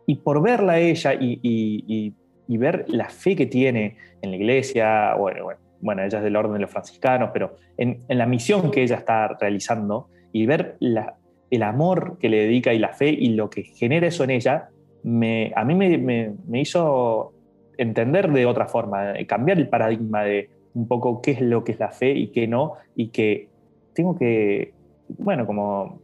Y 0.05 0.15
por 0.15 0.41
verla 0.41 0.73
a 0.73 0.79
ella 0.79 1.13
y, 1.19 2.13
ver 2.47 2.85
la 2.87 3.09
fe 3.09 3.35
que 3.35 3.45
tiene 3.45 3.97
en 4.21 4.31
la 4.31 4.37
iglesia, 4.37 5.15
bueno, 5.15 5.47
bueno, 5.81 6.03
ella 6.03 6.19
es 6.19 6.23
del 6.23 6.35
orden 6.35 6.53
de 6.53 6.59
los 6.59 6.69
franciscanos, 6.69 7.31
pero 7.33 7.57
en, 7.77 7.99
la 8.07 8.25
misión 8.25 8.71
que 8.71 8.83
ella 8.83 8.97
está 8.97 9.27
realizando 9.39 10.07
y 10.31 10.45
ver 10.45 10.77
el 10.79 11.63
amor 11.63 12.17
que 12.19 12.29
le 12.29 12.37
dedica 12.43 12.73
y 12.73 12.79
la 12.79 12.93
fe 12.93 13.09
y 13.09 13.29
lo 13.29 13.49
que 13.49 13.63
genera 13.63 14.07
eso 14.07 14.23
en 14.23 14.31
ella, 14.31 14.69
me, 15.03 15.51
a 15.55 15.65
mí 15.65 15.75
me, 15.75 16.33
hizo 16.53 17.33
entender 17.77 18.31
de 18.31 18.45
otra 18.45 18.67
forma, 18.67 19.13
cambiar 19.27 19.57
el 19.57 19.67
paradigma 19.67 20.23
de 20.23 20.49
un 20.73 20.87
poco 20.87 21.21
qué 21.21 21.31
es 21.31 21.41
lo 21.41 21.63
que 21.63 21.73
es 21.73 21.79
la 21.79 21.89
fe 21.89 22.11
y 22.11 22.27
qué 22.27 22.47
no, 22.47 22.73
y 22.95 23.09
que 23.09 23.49
tengo 23.93 24.17
que, 24.17 24.73
bueno, 25.17 25.45
como 25.45 26.01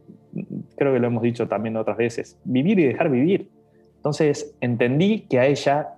creo 0.76 0.92
que 0.92 1.00
lo 1.00 1.06
hemos 1.06 1.22
dicho 1.22 1.48
también 1.48 1.76
otras 1.76 1.96
veces, 1.96 2.38
vivir 2.44 2.78
y 2.78 2.84
dejar 2.84 3.10
vivir. 3.10 3.50
Entonces 3.96 4.56
entendí 4.60 5.26
que 5.28 5.38
a 5.38 5.46
ella 5.46 5.94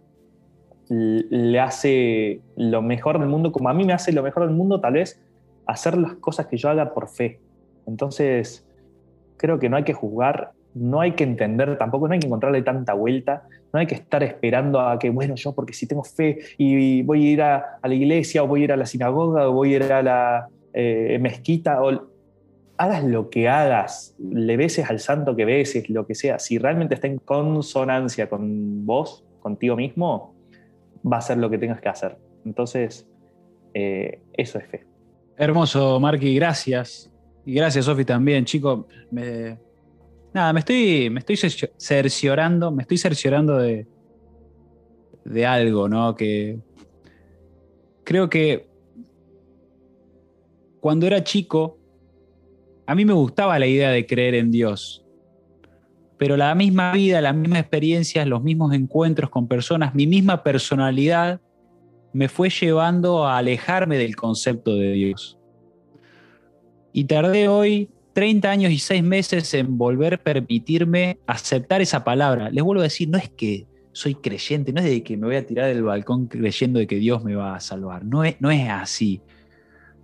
le 0.89 1.61
hace 1.61 2.41
lo 2.57 2.83
mejor 2.83 3.19
del 3.19 3.29
mundo, 3.29 3.53
como 3.53 3.69
a 3.69 3.75
mí 3.75 3.85
me 3.85 3.93
hace 3.93 4.13
lo 4.13 4.23
mejor 4.23 4.47
del 4.47 4.55
mundo, 4.55 4.81
tal 4.81 4.95
vez 4.95 5.21
hacer 5.67 5.97
las 5.97 6.15
cosas 6.15 6.47
que 6.47 6.57
yo 6.57 6.69
haga 6.69 6.93
por 6.93 7.09
fe. 7.09 7.41
Entonces, 7.87 8.67
creo 9.37 9.59
que 9.59 9.69
no 9.69 9.77
hay 9.77 9.85
que 9.85 9.95
juzgar, 9.95 10.53
no 10.75 11.01
hay 11.01 11.13
que 11.13 11.25
entender 11.25 11.79
tampoco, 11.79 12.09
no 12.09 12.15
hay 12.15 12.21
que 12.21 12.27
encontrarle 12.27 12.63
tanta 12.63 12.95
vuelta, 12.95 13.45
no 13.73 13.81
hay 13.81 13.87
que 13.87 13.95
estar 13.95 14.23
esperando 14.23 14.81
a 14.81 14.99
que, 14.99 15.11
bueno, 15.11 15.35
yo 15.35 15.55
porque 15.55 15.73
si 15.73 15.87
tengo 15.87 16.05
fe 16.05 16.39
y 16.59 17.03
voy 17.03 17.27
a 17.27 17.31
ir 17.31 17.43
a, 17.43 17.79
la 17.83 17.95
iglesia 17.95 18.43
o 18.43 18.47
voy 18.47 18.63
a 18.63 18.65
ir 18.65 18.73
a 18.73 18.77
la 18.77 18.87
sinagoga 18.87 19.49
o 19.49 19.53
voy 19.53 19.75
a 19.75 19.77
ir 19.77 19.93
a 19.93 20.03
la 20.03 20.49
eh, 20.73 21.19
mezquita 21.21 21.83
o 21.83 22.09
hagas 22.79 23.05
lo 23.05 23.31
que 23.31 23.49
hagas, 23.49 24.15
le 24.19 24.57
beses 24.57 24.91
al 24.91 24.99
santo 24.99 25.37
que 25.37 25.45
beses, 25.45 25.89
lo 25.89 26.07
que 26.07 26.15
sea, 26.15 26.39
si 26.39 26.59
realmente 26.59 26.95
está 26.95 27.07
en 27.07 27.19
consonancia 27.19 28.29
con 28.29 28.85
vos, 28.85 29.25
contigo 29.41 29.77
mismo, 29.77 30.35
va 31.11 31.19
a 31.19 31.21
ser 31.21 31.39
lo 31.39 31.51
que 31.51 31.59
tengas 31.59 31.81
que 31.81 31.89
hacer. 31.89 32.17
Entonces, 32.45 33.09
eh, 33.75 34.21
eso 34.33 34.59
es 34.59 34.67
fe. 34.67 34.87
Hermoso, 35.37 36.01
Marky, 36.01 36.35
gracias. 36.35 37.11
Y 37.45 37.55
gracias, 37.55 37.85
Sofi, 37.85 38.05
también, 38.05 38.45
chico. 38.45 38.87
nada, 40.33 40.53
me 40.53 40.61
estoy, 40.61 41.11
me 41.11 41.21
estoy 41.21 41.37
cerciorando, 41.37 42.71
me 42.71 42.83
estoy 42.83 42.99
cerciorando 42.99 43.59
de, 43.59 43.87
de 45.25 45.47
algo, 45.47 45.89
¿no? 45.89 46.15
Que 46.15 46.59
creo 48.05 48.29
que 48.29 48.72
cuando 50.83 51.07
era 51.07 51.25
chico, 51.25 51.79
a 52.85 52.95
mí 52.95 53.07
me 53.07 53.15
gustaba 53.15 53.59
la 53.59 53.67
idea 53.67 53.89
de 53.89 54.05
creer 54.05 54.35
en 54.35 54.51
Dios 54.51 55.03
pero 56.23 56.37
la 56.37 56.55
misma 56.55 56.93
vida, 56.93 57.21
las 57.21 57.35
mismas 57.35 57.59
experiencias, 57.59 58.29
los 58.29 58.45
mismos 58.45 58.73
encuentros 58.75 59.29
con 59.29 59.49
personas, 59.49 59.93
mi 59.93 60.07
misma 60.07 60.45
personalidad 60.45 61.41
me 62.13 62.29
fue 62.29 62.49
llevando 62.49 63.27
a 63.27 63.39
alejarme 63.39 63.99
del 63.99 64.15
concepto 64.15 64.77
de 64.77 64.93
Dios. 64.93 65.37
Y 66.93 67.07
tardé 67.07 67.49
hoy 67.49 67.91
30 68.13 68.49
años 68.49 68.71
y 68.71 68.79
6 68.79 69.03
meses 69.03 69.53
en 69.55 69.77
volver 69.77 70.15
a 70.15 70.17
permitirme 70.19 71.19
aceptar 71.27 71.81
esa 71.81 72.05
palabra. 72.05 72.51
Les 72.51 72.63
vuelvo 72.63 72.83
a 72.83 72.85
decir, 72.85 73.09
no 73.09 73.19
es 73.19 73.29
que 73.29 73.67
soy 73.91 74.15
creyente, 74.15 74.73
no 74.73 74.81
es 74.81 74.87
de 74.87 75.03
que 75.03 75.17
me 75.17 75.27
voy 75.27 75.35
a 75.35 75.45
tirar 75.45 75.67
del 75.67 75.83
balcón 75.83 76.29
creyendo 76.29 76.79
de 76.79 76.87
que 76.87 76.99
Dios 76.99 77.25
me 77.25 77.35
va 77.35 77.57
a 77.57 77.61
salvar, 77.61 78.05
no 78.05 78.23
es, 78.23 78.41
no 78.41 78.49
es 78.53 78.69
así. 78.69 79.21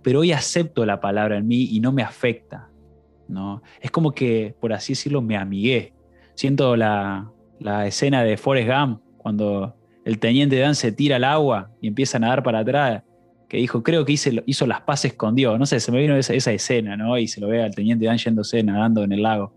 Pero 0.09 0.21
hoy 0.21 0.31
acepto 0.31 0.87
la 0.87 0.99
palabra 0.99 1.37
en 1.37 1.47
mí 1.47 1.69
y 1.71 1.79
no 1.81 1.91
me 1.91 2.01
afecta. 2.01 2.67
¿no? 3.27 3.61
Es 3.79 3.91
como 3.91 4.11
que, 4.11 4.55
por 4.59 4.73
así 4.73 4.93
decirlo, 4.93 5.21
me 5.21 5.37
amigué 5.37 5.93
siento 6.33 6.75
la, 6.75 7.31
escena 7.85 8.23
de 8.23 8.35
Forrest 8.35 8.71
Gump, 8.71 9.01
cuando 9.19 9.75
el 10.03 10.17
teniente 10.17 10.57
Dan 10.57 10.73
se 10.73 10.91
tira 10.91 11.17
al 11.17 11.25
agua 11.25 11.69
y 11.79 11.87
empieza 11.87 12.17
a 12.17 12.21
nadar 12.21 12.41
para 12.41 12.57
atrás, 12.57 13.03
que 13.47 13.57
dijo, 13.57 13.83
creo 13.83 14.03
que 14.03 14.13
hizo 14.13 14.65
las 14.65 14.81
paces 14.81 15.13
con 15.13 15.35
Dios. 15.35 15.59
No 15.59 15.67
sé, 15.67 15.79
se 15.79 15.91
me 15.91 15.99
vino 15.99 16.17
esa, 16.17 16.51
escena, 16.51 16.97
¿no? 16.97 17.19
Y 17.19 17.27
se 17.27 17.39
lo 17.39 17.47
ve 17.47 17.61
al 17.61 17.75
teniente 17.75 18.07
Dan 18.07 18.17
yéndose, 18.17 18.63
nadando 18.63 19.03
en 19.03 19.11
el 19.11 19.21
lago. 19.21 19.53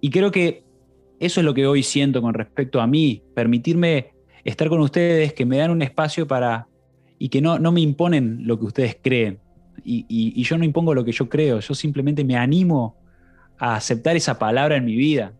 Y 0.00 0.08
creo 0.08 0.30
que 0.30 0.64
eso 1.20 1.40
es 1.40 1.44
lo 1.44 1.52
que 1.52 1.66
hoy 1.66 1.82
siento 1.82 2.22
con 2.22 2.32
respecto 2.32 2.80
a 2.80 2.86
mí, 2.86 3.22
permitirme 3.34 4.14
estar 4.44 4.70
con 4.70 4.80
ustedes, 4.80 5.34
que 5.34 5.44
me 5.44 5.58
dan 5.58 5.70
un 5.70 5.82
espacio 5.82 6.26
para, 6.26 6.68
y 7.22 7.28
que 7.28 7.40
no, 7.40 7.58
no 7.60 7.70
me 7.70 7.80
imponen 7.80 8.40
lo 8.46 8.58
que 8.58 8.64
ustedes 8.64 8.98
creen. 9.00 9.38
y, 9.84 10.42
yo 10.42 10.58
no 10.58 10.64
impongo 10.64 10.92
lo 10.92 11.04
que 11.04 11.12
yo 11.12 11.28
creo, 11.28 11.60
yo 11.60 11.74
simplemente 11.74 12.24
me 12.24 12.36
animo 12.36 12.96
a 13.58 13.76
aceptar 13.76 14.16
esa 14.16 14.38
palabra 14.40 14.76
en 14.76 14.84
mi 14.84 14.96
vida. 14.96 15.32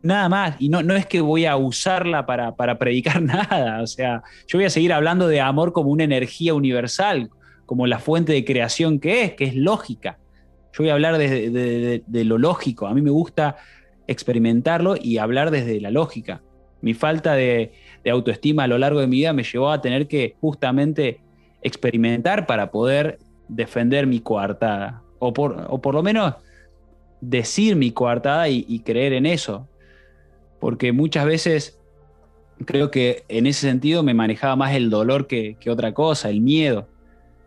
Nada 0.00 0.28
más. 0.28 0.56
Y 0.60 0.68
no, 0.68 0.82
no 0.84 0.94
es 0.94 1.06
que 1.06 1.20
voy 1.20 1.44
a 1.46 1.56
usarla 1.56 2.24
para, 2.24 2.78
predicar 2.78 3.20
nada. 3.22 3.82
O 3.82 3.86
sea, 3.88 4.22
yo 4.46 4.58
voy 4.58 4.66
a 4.66 4.70
seguir 4.70 4.92
hablando 4.92 5.26
de 5.26 5.40
amor 5.40 5.72
como 5.72 5.90
una 5.90 6.04
energía 6.04 6.54
universal, 6.54 7.30
como 7.66 7.88
la 7.88 7.98
fuente 7.98 8.32
de 8.32 8.44
creación 8.44 9.00
que 9.00 9.24
es, 9.24 9.32
que 9.32 9.44
es 9.44 9.56
lógica. 9.56 10.18
Yo 10.72 10.84
voy 10.84 10.90
a 10.90 10.92
hablar 10.92 11.18
desde 11.18 11.50
de, 12.06 12.24
lo 12.24 12.38
lógico. 12.38 12.86
A 12.86 12.94
mí 12.94 13.02
me 13.02 13.10
gusta 13.10 13.56
experimentarlo 14.06 14.94
y 15.00 15.18
hablar 15.18 15.50
desde 15.50 15.80
la 15.80 15.90
lógica. 15.90 16.42
Mi 16.80 16.94
falta 16.94 17.34
de, 17.34 17.72
autoestima 18.08 18.64
a 18.64 18.68
lo 18.68 18.78
largo 18.78 19.00
de 19.00 19.08
mi 19.08 19.16
vida 19.16 19.32
me 19.32 19.42
llevó 19.42 19.70
a 19.70 19.80
tener 19.80 20.06
que 20.06 20.36
justamente 20.40 21.23
experimentar 21.64 22.46
para 22.46 22.70
poder 22.70 23.18
defender 23.48 24.06
mi 24.06 24.20
coartada. 24.20 25.02
O 25.18 25.32
por, 25.32 25.66
o 25.68 25.80
por 25.80 25.94
lo 25.94 26.02
menos 26.02 26.34
decir 27.20 27.74
mi 27.74 27.90
coartada 27.90 28.48
y, 28.48 28.78
creer 28.80 29.14
en 29.14 29.26
eso. 29.26 29.66
Porque 30.60 30.92
muchas 30.92 31.26
veces 31.26 31.80
creo 32.64 32.90
que 32.90 33.24
en 33.28 33.46
ese 33.46 33.68
sentido 33.68 34.02
me 34.02 34.14
manejaba 34.14 34.54
más 34.54 34.74
el 34.74 34.90
dolor 34.90 35.26
que, 35.26 35.56
otra 35.68 35.92
cosa, 35.92 36.30
el 36.30 36.40
miedo, 36.40 36.86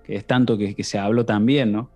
que 0.03 0.15
es 0.15 0.25
tanto 0.25 0.57
que, 0.57 0.75
que 0.75 0.83
se 0.83 0.97
habló 0.97 1.25
también, 1.25 1.71
¿no? 1.71 1.89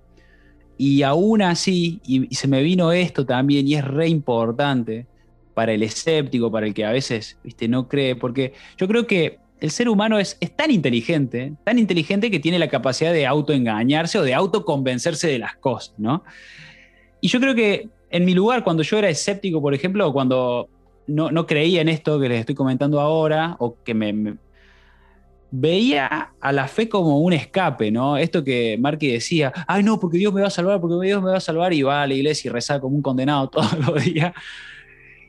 Y 0.77 1.03
aún 1.03 1.41
así, 1.41 2.01
y, 2.05 2.33
se 2.33 2.47
me 2.47 2.63
vino 2.63 2.91
esto 2.91 3.25
también, 3.25 3.67
y 3.67 3.75
es 3.75 3.85
re 3.85 4.07
importante 4.07 5.05
para 5.53 5.73
el 5.73 5.83
escéptico, 5.83 6.51
para 6.51 6.65
el 6.65 6.73
que 6.73 6.85
a 6.85 6.91
veces 6.91 7.37
¿viste, 7.43 7.67
no 7.67 7.87
cree, 7.87 8.15
porque 8.15 8.53
yo 8.77 8.87
creo 8.87 9.05
que 9.05 9.39
el 9.61 9.71
ser 9.71 9.87
humano 9.87 10.19
es, 10.19 10.37
es, 10.41 10.55
tan 10.55 10.71
inteligente, 10.71 11.53
tan 11.63 11.79
inteligente 11.79 12.29
que 12.29 12.39
tiene 12.39 12.59
la 12.59 12.67
capacidad 12.67 13.13
de 13.13 13.25
autoengañarse 13.25 14.19
o 14.19 14.23
de 14.23 14.33
autoconvencerse 14.33 15.27
de 15.27 15.39
las 15.39 15.55
cosas, 15.55 15.93
¿no? 15.97 16.23
Y 17.21 17.27
yo 17.27 17.39
creo 17.39 17.55
que 17.55 17.87
en 18.09 18.25
mi 18.25 18.33
lugar, 18.33 18.63
cuando 18.63 18.83
yo 18.83 18.97
era 18.97 19.09
escéptico, 19.09 19.61
por 19.61 19.73
ejemplo, 19.73 20.11
cuando 20.11 20.67
no, 21.07 21.31
no 21.31 21.45
creía 21.45 21.81
en 21.81 21.89
esto 21.89 22.19
que 22.19 22.27
les 22.27 22.39
estoy 22.41 22.55
comentando 22.55 22.99
ahora, 22.99 23.55
o 23.59 23.77
que 23.83 23.93
me 23.93 24.35
veía 25.51 26.31
a 26.39 26.51
la 26.51 26.67
fe 26.67 26.89
como 26.89 27.19
un 27.19 27.33
escape, 27.33 27.91
¿no? 27.91 28.17
Esto 28.17 28.43
que 28.43 28.77
Marky 28.79 29.11
decía, 29.11 29.51
ay 29.67 29.83
no, 29.83 29.99
porque 29.99 30.17
Dios 30.17 30.33
me 30.33 30.41
va 30.41 30.47
a 30.47 30.51
salvar, 30.51 30.79
porque 30.79 31.05
Dios 31.05 31.21
me 31.21 31.29
va 31.29 31.37
a 31.37 31.41
salvar, 31.41 31.73
y 31.73 31.83
va 31.83 32.01
a 32.01 32.07
la 32.07 32.13
iglesia 32.13 32.49
y 32.49 32.51
reza 32.51 32.79
como 32.79 32.95
un 32.95 33.01
condenado 33.01 33.49
todos 33.51 33.77
los 33.77 34.03
días. 34.03 34.33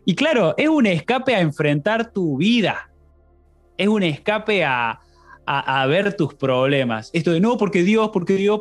Y 0.05 0.15
claro, 0.15 0.55
es 0.57 0.69
un 0.69 0.87
escape 0.87 1.35
a 1.35 1.41
enfrentar 1.41 2.13
tu 2.13 2.37
vida, 2.37 2.92
es 3.77 3.89
un 3.89 4.03
escape 4.03 4.65
a, 4.65 5.01
ver 5.89 6.17
tus 6.17 6.35
problemas. 6.35 7.11
Esto 7.13 7.33
de 7.33 7.41
no, 7.41 7.57
porque 7.57 7.83
Dios, 7.83 8.11
porque 8.13 8.35
Dios, 8.35 8.61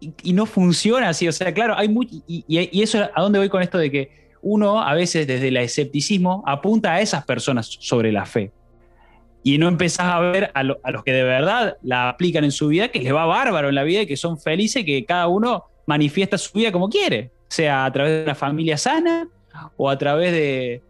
Y, 0.00 0.32
no 0.32 0.46
funciona 0.46 1.10
así, 1.10 1.28
o 1.28 1.32
sea, 1.32 1.52
claro, 1.52 1.74
hay 1.76 1.88
mucho, 1.88 2.16
y, 2.26 2.44
y 2.48 2.82
eso, 2.82 3.08
¿a 3.14 3.20
dónde 3.20 3.38
voy 3.38 3.48
con 3.48 3.62
esto 3.62 3.78
de 3.78 3.90
que 3.90 4.30
uno 4.42 4.80
a 4.82 4.94
veces 4.94 5.26
desde 5.26 5.48
el 5.48 5.56
escepticismo 5.58 6.42
apunta 6.46 6.94
a 6.94 7.00
esas 7.00 7.24
personas 7.26 7.66
sobre 7.66 8.10
la 8.10 8.24
fe? 8.24 8.50
y 9.42 9.58
no 9.58 9.68
empezás 9.68 10.06
a 10.06 10.20
ver 10.20 10.50
a, 10.54 10.62
los 10.62 11.04
que 11.04 11.12
de 11.12 11.22
verdad 11.22 11.76
la 11.82 12.10
aplican 12.10 12.44
en 12.44 12.52
su 12.52 12.68
vida, 12.68 12.88
que 12.88 13.00
les 13.00 13.14
va 13.14 13.24
bárbaro 13.24 13.68
en 13.68 13.74
la 13.74 13.84
vida 13.84 14.02
y 14.02 14.06
que 14.06 14.16
son 14.16 14.38
felices, 14.38 14.84
que 14.84 15.04
cada 15.04 15.28
uno 15.28 15.64
manifiesta 15.86 16.36
su 16.36 16.58
vida 16.58 16.72
como 16.72 16.88
quiere, 16.88 17.30
sea 17.48 17.84
a 17.84 17.92
través 17.92 18.18
de 18.18 18.22
una 18.24 18.34
familia 18.34 18.76
sana 18.76 19.28
o 19.76 19.88
a 19.88 19.98
través 19.98 20.32
de, 20.32 20.82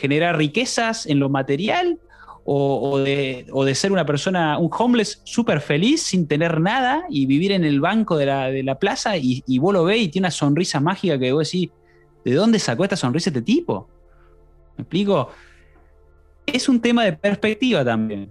generar 0.00 0.36
riquezas 0.36 1.06
en 1.06 1.20
lo 1.20 1.28
material 1.28 2.00
o, 2.50 2.98
de, 3.00 3.74
ser 3.74 3.92
una 3.92 4.06
persona, 4.06 4.58
un 4.58 4.70
homeless 4.76 5.20
súper 5.24 5.60
feliz 5.60 6.02
sin 6.02 6.26
tener 6.26 6.60
nada 6.60 7.04
y 7.10 7.26
vivir 7.26 7.52
en 7.52 7.64
el 7.64 7.80
banco 7.80 8.16
de 8.16 8.62
la, 8.62 8.78
plaza 8.78 9.18
y, 9.18 9.42
y, 9.46 9.58
vos 9.58 9.74
lo 9.74 9.84
ves 9.84 10.00
y 10.00 10.08
tiene 10.08 10.26
una 10.26 10.30
sonrisa 10.30 10.80
mágica 10.80 11.18
que 11.18 11.32
vos 11.32 11.50
decís, 11.50 11.70
¿de 12.24 12.32
dónde 12.32 12.58
sacó 12.58 12.84
esta 12.84 12.96
sonrisa 12.96 13.28
este 13.30 13.42
tipo? 13.42 13.88
¿Me 14.76 14.82
explico? 14.82 15.30
es 16.54 16.68
un 16.68 16.80
tema 16.80 17.04
de 17.04 17.12
perspectiva 17.12 17.84
también, 17.84 18.30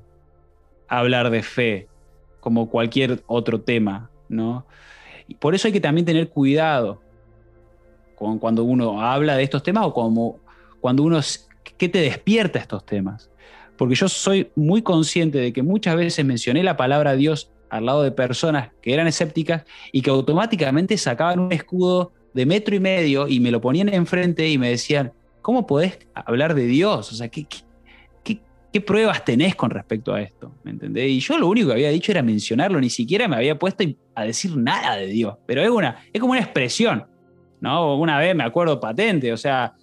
hablar 0.87 1.29
de 1.29 1.43
fe, 1.43 1.87
como 2.39 2.69
cualquier 2.69 3.23
otro 3.27 3.61
tema, 3.61 4.09
¿no? 4.29 4.65
Y 5.27 5.35
por 5.35 5.53
eso 5.55 5.67
hay 5.67 5.73
que 5.73 5.81
también 5.81 6.05
tener 6.05 6.29
cuidado 6.29 7.01
con 8.15 8.39
cuando 8.39 8.63
uno 8.63 9.01
habla 9.01 9.35
de 9.35 9.43
estos 9.43 9.61
temas 9.61 9.85
o 9.85 9.93
como 9.93 10.39
cuando 10.79 11.03
uno, 11.03 11.19
¿qué 11.77 11.89
te 11.89 11.99
despierta 11.99 12.59
estos 12.59 12.85
temas? 12.85 13.29
Porque 13.77 13.95
yo 13.95 14.09
soy 14.09 14.49
muy 14.55 14.81
consciente 14.81 15.37
de 15.37 15.53
que 15.53 15.63
muchas 15.63 15.95
veces 15.95 16.25
mencioné 16.25 16.63
la 16.63 16.77
palabra 16.77 17.15
Dios 17.15 17.51
al 17.69 17.85
lado 17.85 18.03
de 18.03 18.11
personas 18.11 18.71
que 18.81 18.93
eran 18.93 19.07
escépticas 19.07 19.63
y 19.91 20.01
que 20.01 20.09
automáticamente 20.09 20.97
sacaban 20.97 21.39
un 21.39 21.51
escudo 21.51 22.13
de 22.33 22.45
metro 22.45 22.75
y 22.75 22.79
medio 22.79 23.27
y 23.27 23.39
me 23.39 23.51
lo 23.51 23.61
ponían 23.61 23.93
enfrente 23.93 24.49
y 24.49 24.57
me 24.57 24.69
decían, 24.69 25.13
¿cómo 25.41 25.67
podés 25.67 25.99
hablar 26.13 26.55
de 26.55 26.65
Dios? 26.65 27.11
O 27.11 27.15
sea, 27.15 27.29
¿qué, 27.29 27.45
qué 27.45 27.67
¿Qué 28.71 28.81
pruebas 28.81 29.23
tenés 29.23 29.55
con 29.55 29.69
respecto 29.69 30.13
a 30.13 30.21
esto? 30.21 30.53
¿Me 30.63 30.71
entendés? 30.71 31.09
Y 31.09 31.19
yo 31.19 31.37
lo 31.37 31.47
único 31.47 31.67
que 31.69 31.73
había 31.73 31.89
dicho 31.89 32.11
era 32.11 32.21
mencionarlo, 32.21 32.79
ni 32.81 32.89
siquiera 32.89 33.27
me 33.27 33.37
había 33.37 33.57
puesto 33.57 33.83
a 34.13 34.23
decir 34.23 34.57
nada 34.57 34.97
de 34.97 35.07
Dios, 35.07 35.35
pero 35.45 35.61
es, 35.61 35.69
una, 35.69 36.03
es 36.11 36.19
como 36.19 36.33
una 36.33 36.41
expresión, 36.41 37.05
¿no? 37.61 37.97
Una 37.97 38.19
vez 38.19 38.35
me 38.35 38.43
acuerdo 38.43 38.79
patente, 38.79 39.31
o 39.31 39.37
sea, 39.37 39.73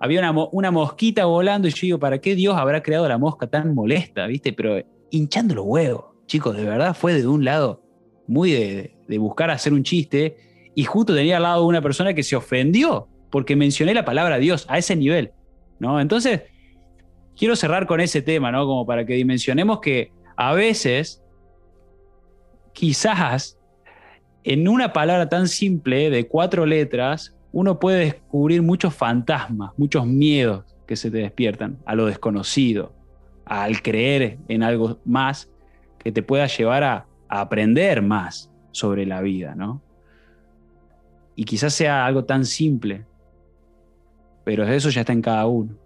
había 0.00 0.32
una, 0.50 0.70
mosquita 0.70 1.26
volando 1.26 1.68
y 1.68 1.72
yo 1.72 1.80
digo, 1.82 1.98
¿para 1.98 2.18
qué 2.20 2.34
Dios 2.34 2.56
habrá 2.56 2.82
creado 2.82 3.06
la 3.06 3.18
mosca 3.18 3.46
tan 3.46 3.74
molesta, 3.74 4.26
viste? 4.26 4.52
Pero 4.54 4.82
hinchando 5.10 5.54
los 5.54 5.66
huevos, 5.66 6.06
chicos, 6.26 6.56
de 6.56 6.64
verdad 6.64 6.96
fue 6.96 7.12
de 7.12 7.26
un 7.26 7.44
lado 7.44 7.82
muy 8.26 8.50
de, 8.50 8.96
de 9.06 9.18
buscar 9.18 9.50
hacer 9.50 9.74
un 9.74 9.82
chiste 9.82 10.36
y 10.74 10.84
justo 10.84 11.14
tenía 11.14 11.36
al 11.36 11.42
lado 11.42 11.66
una 11.66 11.82
persona 11.82 12.14
que 12.14 12.22
se 12.22 12.34
ofendió 12.34 13.08
porque 13.30 13.56
mencioné 13.56 13.92
la 13.92 14.04
palabra 14.06 14.38
Dios 14.38 14.64
a 14.68 14.78
ese 14.78 14.96
nivel, 14.96 15.32
¿no? 15.78 16.00
Entonces 16.00 16.42
quiero 17.36 17.54
cerrar 17.54 17.86
con 17.86 18.00
ese 18.00 18.22
tema, 18.22 18.50
¿no? 18.50 18.66
Como 18.66 18.86
para 18.86 19.04
que 19.04 19.14
dimensionemos 19.14 19.80
que 19.80 20.12
a 20.36 20.54
veces, 20.54 21.22
quizás, 22.72 23.58
en 24.44 24.66
una 24.66 24.94
palabra 24.94 25.28
tan 25.28 25.46
simple 25.46 26.08
de 26.08 26.26
cuatro 26.26 26.64
letras, 26.64 27.36
uno 27.52 27.78
puede 27.78 28.00
descubrir 28.00 28.62
muchos 28.62 28.94
fantasmas, 28.94 29.72
muchos 29.76 30.06
miedos 30.06 30.64
que 30.86 30.96
se 30.96 31.10
te 31.10 31.18
despiertan 31.18 31.78
a 31.84 31.94
lo 31.94 32.06
desconocido, 32.06 32.92
al 33.44 33.82
creer 33.82 34.38
en 34.48 34.62
algo 34.62 34.98
más 35.04 35.50
que 35.98 36.12
te 36.12 36.22
pueda 36.22 36.46
llevar 36.46 36.84
a, 36.84 37.06
aprender 37.32 38.02
más 38.02 38.50
sobre 38.72 39.06
la 39.06 39.20
vida, 39.20 39.54
¿no? 39.54 39.80
Y 41.36 41.44
quizás 41.44 41.72
sea 41.72 42.04
algo 42.04 42.24
tan 42.24 42.44
simple, 42.44 43.04
pero 44.42 44.66
eso 44.66 44.90
ya 44.90 45.02
está 45.02 45.12
en 45.12 45.22
cada 45.22 45.46
uno. 45.46 45.76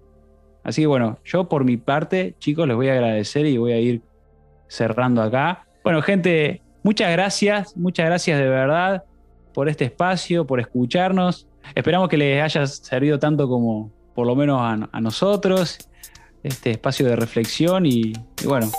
Así 0.63 0.81
que 0.81 0.87
bueno, 0.87 1.19
yo 1.23 1.47
por 1.47 1.65
mi 1.65 1.77
parte, 1.77 2.35
chicos, 2.39 2.67
les 2.67 2.75
voy 2.75 2.89
a 2.89 2.95
agradecer 2.95 3.45
y 3.45 3.59
voy 3.59 3.73
a 3.73 3.79
ir 3.79 4.01
cerrando 4.69 5.21
acá. 5.21 5.67
Bueno, 5.83 6.01
gente, 6.01 6.63
muchas 6.83 7.13
gracias, 7.13 7.77
muchas 7.77 8.07
gracias 8.07 8.39
de 8.39 8.49
verdad 8.49 9.05
por 9.53 9.69
este 9.69 9.85
espacio, 9.85 10.47
por 10.47 10.61
escucharnos. 10.61 11.47
Esperamos 11.75 12.09
que 12.09 12.17
les 12.17 12.43
haya 12.43 12.67
servido 12.67 13.19
tanto 13.19 13.49
como 13.49 13.91
por 14.15 14.27
lo 14.27 14.37
menos 14.37 14.61
a, 14.61 15.01
nosotros, 15.01 15.79
este 16.43 16.73
espacio 16.73 17.07
de 17.07 17.17
reflexión 17.17 17.85
y, 17.85 18.13
bueno, 18.45 18.71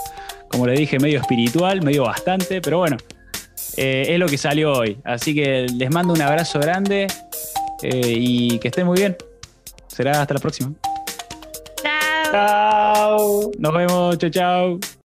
como 0.49 0.65
le 0.65 0.73
dije, 0.73 0.97
medio 0.99 1.19
espiritual, 1.19 1.81
medio 1.81 2.03
bastante, 2.03 2.61
pero 2.61 2.77
bueno, 2.77 2.97
eh, 3.75 4.05
es 4.09 4.19
lo 4.19 4.27
que 4.27 4.37
salió 4.37 4.71
hoy. 4.71 4.97
Así 5.03 5.35
que 5.35 5.67
les 5.67 5.91
mando 5.91 6.13
un 6.13 6.21
abrazo 6.21 6.59
grande 6.59 7.07
eh, 7.83 8.13
y 8.15 8.59
que 8.59 8.69
estén 8.69 8.85
muy 8.85 8.97
bien. 8.97 9.17
Será 9.87 10.21
hasta 10.21 10.35
la 10.35 10.39
próxima. 10.39 10.71
Chao. 12.31 13.51
Nos 13.57 13.73
vemos. 13.73 14.17
Chao, 14.17 14.29
chao. 14.29 14.79